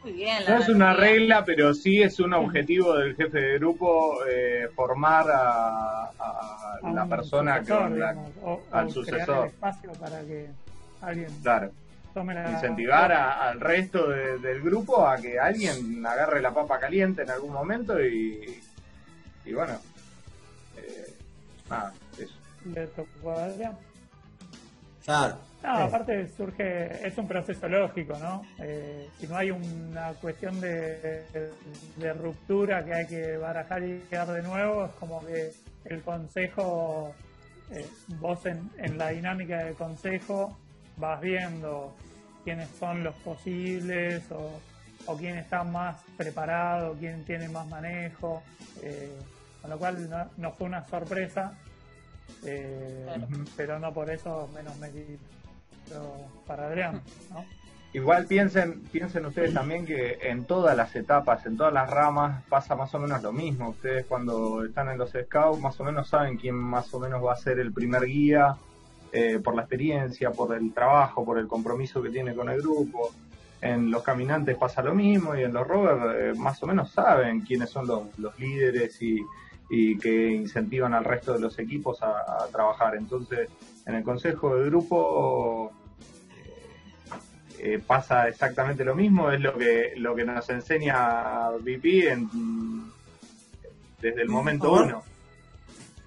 Muy 0.03 0.13
bien, 0.13 0.45
la 0.45 0.51
No 0.57 0.63
es 0.63 0.69
una 0.69 0.95
regla, 0.95 1.45
pero 1.45 1.73
sí 1.75 2.03
es 2.03 2.19
un 2.19 2.33
objetivo 2.35 2.95
del 2.97 3.15
jefe 3.15 3.39
de 3.39 3.59
grupo 3.59 4.25
eh, 4.29 4.69
formar 4.75 5.31
a, 5.31 6.05
a 6.19 6.79
a 6.83 6.91
la 6.93 7.07
persona 7.07 7.59
sucesor, 7.61 7.83
con 7.83 8.01
la... 8.01 8.13
digamos, 8.13 8.33
o, 8.43 8.63
al 8.73 8.87
o 8.87 8.91
sucesor. 8.91 9.25
crear 9.25 9.39
el 9.43 9.47
espacio 9.49 9.93
para 9.93 10.21
que 10.23 10.51
alguien 11.01 11.29
Claro, 11.43 11.71
tome 12.13 12.35
la 12.35 12.51
incentivar 12.51 13.13
a- 13.13 13.49
al 13.51 13.61
resto 13.61 14.09
de- 14.09 14.39
del 14.39 14.61
grupo 14.63 15.07
a 15.07 15.17
que 15.19 15.39
alguien 15.39 16.05
agarre 16.05 16.41
la 16.43 16.53
papa 16.53 16.81
caliente 16.81 17.23
en 17.23 17.31
algún 17.31 17.53
momento 17.53 18.01
y, 18.05 18.61
y 19.45 19.53
bueno, 19.53 19.75
eh, 20.79 21.15
nada, 21.71 21.93
eso. 22.19 22.35
le 22.65 22.87
tocó 22.89 23.31
a 23.31 23.45
Adrián. 23.45 23.79
Claro. 25.05 25.39
No, 25.63 25.69
aparte 25.85 26.29
surge, 26.29 27.07
es 27.07 27.17
un 27.19 27.29
proceso 27.29 27.69
lógico, 27.69 28.19
¿no? 28.19 28.43
Eh, 28.59 29.09
si 29.19 29.27
no 29.29 29.37
hay 29.37 29.51
una 29.53 30.13
cuestión 30.15 30.61
de, 30.61 31.23
de 31.97 32.13
ruptura 32.15 32.85
que 32.85 32.93
hay 32.95 33.07
que 33.07 33.37
barajar 33.37 33.83
y 33.85 34.01
quedar 34.11 34.29
de 34.33 34.43
nuevo, 34.43 34.87
es 34.87 34.91
como 34.93 35.25
que 35.25 35.53
el 35.85 36.03
consejo, 36.03 37.15
eh, 37.71 37.87
vos 38.19 38.45
en, 38.47 38.69
en 38.79 38.99
la 38.99 39.11
dinámica 39.11 39.59
del 39.65 39.75
consejo 39.75 40.59
vas 40.97 41.21
viendo 41.21 41.95
quiénes 42.45 42.69
son 42.71 43.05
los 43.05 43.15
posibles 43.17 44.25
o, 44.33 44.51
o 45.07 45.17
quién 45.17 45.37
está 45.39 45.63
más 45.63 45.97
preparado, 46.17 46.97
quién 46.99 47.25
tiene 47.25 47.49
más 47.49 47.69
manejo, 47.69 48.43
eh, 48.83 49.13
con 49.61 49.71
lo 49.71 49.79
cual 49.79 50.11
no, 50.11 50.29
no 50.39 50.53
fue 50.55 50.67
una 50.67 50.85
sorpresa, 50.87 51.53
eh, 52.45 53.03
Claro. 53.05 53.29
pero 53.57 53.79
no 53.79 53.93
por 53.93 54.11
eso 54.11 54.49
menos 54.55 54.77
para 56.47 56.67
Adrián, 56.67 57.03
¿no? 57.31 57.45
Igual 57.95 58.25
piensen, 58.25 58.81
piensen 58.91 59.27
ustedes 59.27 59.53
también 59.53 59.85
que 59.85 60.17
en 60.23 60.47
todas 60.47 60.75
las 60.75 60.97
etapas, 60.97 61.45
en 61.45 61.59
todas 61.59 61.75
las 61.75 61.91
ramas, 61.91 62.43
pasa 62.49 62.75
más 62.75 62.95
o 62.95 62.99
menos 62.99 63.23
lo 63.23 63.33
mismo. 63.33 63.69
Ustedes 63.69 64.07
cuando 64.07 64.65
están 64.65 64.89
en 64.89 64.97
los 64.97 65.11
scouts 65.11 65.61
más 65.61 65.79
o 65.79 65.85
menos 65.85 66.09
saben 66.09 66.39
quién 66.39 66.55
más 66.55 66.93
o 66.95 66.99
menos 66.99 67.23
va 67.23 67.35
a 67.35 67.37
ser 67.37 67.59
el 67.59 67.71
primer 67.71 68.07
guía 68.07 68.57
eh, 69.13 69.41
por 69.45 69.55
la 69.55 69.63
experiencia, 69.63 70.31
por 70.31 70.57
el 70.57 70.73
trabajo, 70.73 71.23
por 71.23 71.39
el 71.39 71.47
compromiso 71.47 72.03
que 72.03 72.09
tiene 72.09 72.35
con 72.35 72.49
el 72.49 72.63
grupo. 72.63 73.11
En 73.61 73.91
los 73.91 74.03
caminantes 74.03 74.57
pasa 74.57 74.83
lo 74.83 74.95
mismo 74.95 75.37
y 75.37 75.43
en 75.43 75.53
los 75.53 75.69
rovers 75.69 76.17
eh, 76.17 76.41
más 76.41 76.63
o 76.63 76.67
menos 76.67 76.91
saben 76.93 77.43
quiénes 77.43 77.69
son 77.69 77.87
los, 77.87 78.19
los 78.19 78.39
líderes 78.39 79.03
y, 79.03 79.23
y 79.69 79.99
que 79.99 80.31
incentivan 80.31 80.95
al 80.95 81.05
resto 81.05 81.35
de 81.35 81.41
los 81.41 81.59
equipos 81.59 82.03
a, 82.03 82.43
a 82.43 82.47
trabajar. 82.51 82.97
Entonces, 82.97 83.51
en 83.85 83.97
el 83.97 84.03
consejo 84.03 84.57
de 84.57 84.65
grupo 84.65 85.73
eh, 87.63 87.79
pasa 87.87 88.27
exactamente 88.29 88.85
lo 88.85 88.95
mismo, 88.95 89.31
es 89.31 89.41
lo 89.41 89.57
que 89.57 89.93
lo 89.97 90.15
que 90.17 90.25
nos 90.25 90.49
enseña 90.51 91.51
VP 91.51 92.11
en, 92.11 92.29
desde 94.01 94.23
el 94.23 94.29
momento 94.29 94.73
uno. 94.73 95.03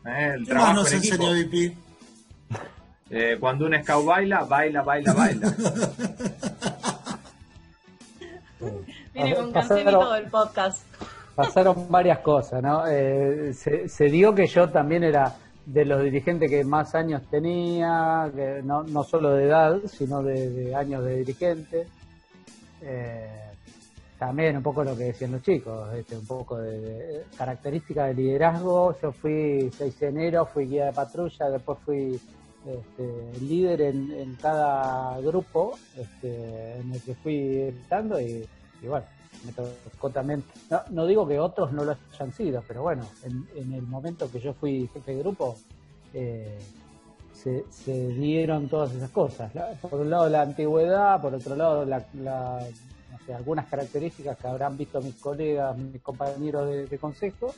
Eh, 0.06 0.32
el 0.36 0.46
¿Qué 0.46 0.54
más 0.54 0.64
trabajo 0.74 0.74
nos 0.74 0.92
en 0.94 1.00
VP? 1.00 1.78
Eh, 3.10 3.38
cuando 3.40 3.66
un 3.68 3.82
scout 3.84 4.06
baila, 4.06 4.44
baila, 4.44 4.82
baila, 4.82 5.14
baila. 5.14 5.54
Viene 9.14 9.36
con 9.36 9.54
Pasaron- 9.54 9.54
canción 9.54 9.80
y 9.80 9.92
todo 9.92 10.16
el 10.16 10.26
podcast. 10.30 10.84
pasaron 11.36 11.88
varias 11.90 12.20
cosas, 12.20 12.62
¿no? 12.62 12.86
Eh, 12.88 13.54
se, 13.54 13.88
se 13.88 14.06
dio 14.06 14.34
que 14.36 14.48
yo 14.48 14.70
también 14.70 15.04
era 15.04 15.34
de 15.66 15.86
los 15.86 16.04
dirigentes 16.04 16.50
que 16.50 16.64
más 16.64 16.96
años 16.96 17.24
tenía, 17.30 18.32
que 18.36 18.62
no, 18.64 18.84
no 18.84 19.04
solo 19.04 19.32
de 19.34 19.46
edad, 19.46 19.82
sino 19.88 20.22
de, 20.22 20.74
años 20.76 21.04
de 21.04 21.18
dirigente. 21.18 21.88
Eh, 22.82 23.42
también 24.20 24.58
un 24.58 24.64
poco 24.64 24.84
lo 24.84 24.96
que 24.96 25.06
decían 25.06 25.34
los 25.34 25.42
chicos, 25.42 25.94
este, 25.94 26.18
un 26.18 26.26
poco 26.26 26.58
de, 26.58 26.80
de 26.80 27.24
característica 27.38 28.06
de 28.06 28.14
liderazgo. 28.14 28.96
Yo 29.02 29.12
fui 29.12 29.70
6 29.76 30.00
de 30.00 30.08
enero, 30.08 30.46
fui 30.46 30.68
guía 30.68 30.86
de 30.86 30.94
patrulla, 30.94 31.50
después 31.50 31.80
fui 31.84 32.20
este, 32.66 33.40
líder 33.42 33.82
en, 33.82 34.36
cada 34.42 35.20
grupo 35.20 35.78
este, 35.98 36.78
en 36.80 36.94
el 36.94 37.02
que 37.02 37.14
fui 37.16 37.58
estando 37.82 38.20
y 38.20 38.48
bueno, 38.88 39.06
me 39.46 39.52
tocó 39.54 40.10
también, 40.10 40.44
no, 40.70 40.82
no 40.90 41.06
digo 41.06 41.28
que 41.28 41.40
otros 41.40 41.72
no 41.72 41.84
lo 41.84 41.96
hayan 42.14 42.34
sido, 42.34 42.64
pero 42.68 42.82
bueno, 42.84 43.04
en, 43.24 43.48
en 43.56 43.74
el 43.74 43.84
momento 43.84 44.30
que 44.32 44.40
yo 44.40 44.54
fui 44.54 44.90
jefe 44.94 45.14
de 45.14 45.20
grupo, 45.20 45.56
eh, 46.14 46.60
se, 47.34 47.64
dieron 48.10 48.68
todas 48.68 48.92
esas 48.94 49.12
cosas. 49.12 49.52
Por 49.82 50.02
un 50.02 50.10
lado 50.10 50.30
la 50.30 50.42
antigüedad, 50.42 51.22
por 51.22 51.34
otro 51.34 51.56
lado 51.56 51.86
la, 51.86 52.04
la- 52.14 52.66
algunas 53.36 53.66
características 53.68 54.38
que 54.38 54.48
habrán 54.48 54.78
visto 54.78 55.02
mis 55.02 55.16
colegas, 55.16 55.76
mis 55.78 56.02
compañeros 56.02 56.90
de, 56.90 56.98
consejo. 57.00 57.54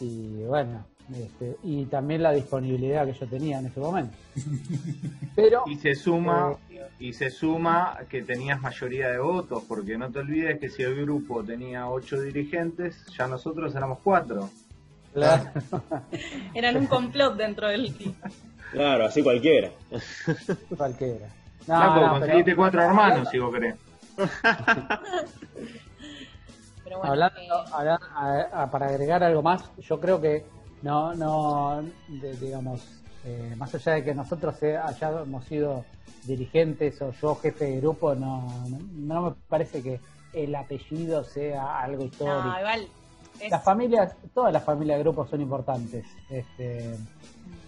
y 0.00 0.44
bueno, 0.44 0.84
este, 1.14 1.56
y 1.62 1.86
también 1.86 2.22
la 2.22 2.32
disponibilidad 2.32 3.06
que 3.06 3.12
yo 3.12 3.26
tenía 3.26 3.58
en 3.58 3.66
ese 3.66 3.80
momento. 3.80 4.16
Pero 5.34 5.64
y 5.66 5.76
se 5.76 5.94
suma 5.94 6.56
eh, 6.70 6.82
y 6.98 7.12
se 7.12 7.30
suma 7.30 7.98
que 8.08 8.22
tenías 8.22 8.60
mayoría 8.60 9.08
de 9.08 9.18
votos, 9.18 9.64
porque 9.66 9.96
no 9.96 10.10
te 10.10 10.20
olvides 10.20 10.58
que 10.60 10.68
si 10.68 10.82
el 10.82 10.94
grupo 11.02 11.42
tenía 11.42 11.88
ocho 11.88 12.20
dirigentes, 12.20 13.04
ya 13.16 13.26
nosotros 13.26 13.74
éramos 13.74 13.98
cuatro. 14.02 14.48
Claro. 15.12 15.50
Eran 16.54 16.76
un 16.76 16.86
complot 16.86 17.36
dentro 17.36 17.68
del 17.68 17.94
team. 17.94 18.14
Claro, 18.70 19.06
así 19.06 19.22
cualquiera. 19.22 19.70
Cualquiera. 20.76 21.28
No, 21.66 22.10
conseguiste 22.10 22.56
cuatro 22.56 22.82
hermanos, 22.82 23.28
si 23.30 23.38
vos 23.38 23.52
querés. 23.52 23.74
Hablando, 27.02 27.40
eh, 27.40 28.46
para 28.70 28.86
agregar 28.86 29.22
algo 29.22 29.42
más, 29.42 29.70
yo 29.78 30.00
creo 30.00 30.20
que 30.20 30.44
no, 30.82 31.14
no, 31.14 31.82
digamos, 32.40 33.02
eh, 33.24 33.54
más 33.56 33.74
allá 33.74 33.94
de 33.94 34.04
que 34.04 34.14
nosotros 34.14 34.56
hayamos 34.62 35.44
sido 35.44 35.84
dirigentes 36.24 37.00
o 37.02 37.12
yo 37.12 37.34
jefe 37.36 37.66
de 37.66 37.80
grupo, 37.80 38.14
no, 38.14 38.48
no, 38.94 39.22
me 39.22 39.34
parece 39.48 39.82
que 39.82 40.00
el 40.32 40.54
apellido 40.54 41.24
sea 41.24 41.80
algo 41.80 42.04
histórico. 42.04 42.42
No, 42.42 42.58
igual. 42.58 42.88
Las 43.50 43.64
familias, 43.64 44.14
todas 44.34 44.52
las 44.52 44.62
familias 44.62 44.98
de 44.98 45.02
grupos 45.02 45.30
son 45.30 45.40
importantes. 45.40 46.06
Este, 46.30 46.94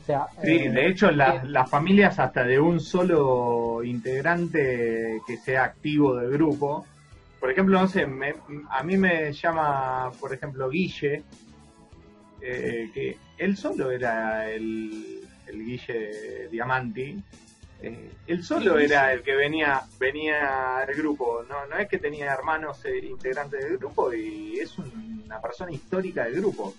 o 0.03 0.07
sea, 0.07 0.27
sí, 0.43 0.69
de 0.69 0.81
eh, 0.81 0.89
hecho 0.89 1.11
las 1.11 1.71
familias 1.71 2.19
hasta 2.19 2.45
de 2.45 2.61
un 2.61 2.79
solo 2.79 3.83
integrante 3.83 5.21
que 5.27 5.37
sea 5.39 5.65
activo 5.65 6.17
del 6.17 6.31
grupo, 6.31 6.85
por 7.45 7.51
ejemplo, 7.51 7.79
no 7.79 7.87
sé, 7.89 8.07
a 8.71 8.83
mí 8.85 8.97
me 8.97 9.31
llama, 9.33 10.11
por 10.19 10.33
ejemplo, 10.33 10.69
Guille, 10.71 11.25
eh, 12.47 12.91
que 12.93 13.17
él 13.39 13.57
solo 13.57 13.91
era 13.91 14.51
el, 14.51 15.21
el 15.47 15.65
Guille 15.65 16.49
Diamanti. 16.51 17.23
Eh, 17.83 18.11
él 18.27 18.45
solo 18.45 18.79
era 18.79 19.13
el 19.13 19.23
que 19.23 19.35
venía 19.35 19.83
venía 19.99 20.79
al 20.79 20.95
grupo, 20.95 21.43
no, 21.49 21.67
no 21.67 21.77
es 21.79 21.89
que 21.89 21.99
tenía 21.99 22.33
hermanos 22.33 22.85
eh, 22.85 22.99
integrantes 22.99 23.63
del 23.63 23.79
grupo 23.79 24.13
y 24.13 24.59
es 24.59 24.77
una 24.79 25.41
persona 25.41 25.73
histórica 25.73 26.25
del 26.25 26.37
grupo. 26.37 26.75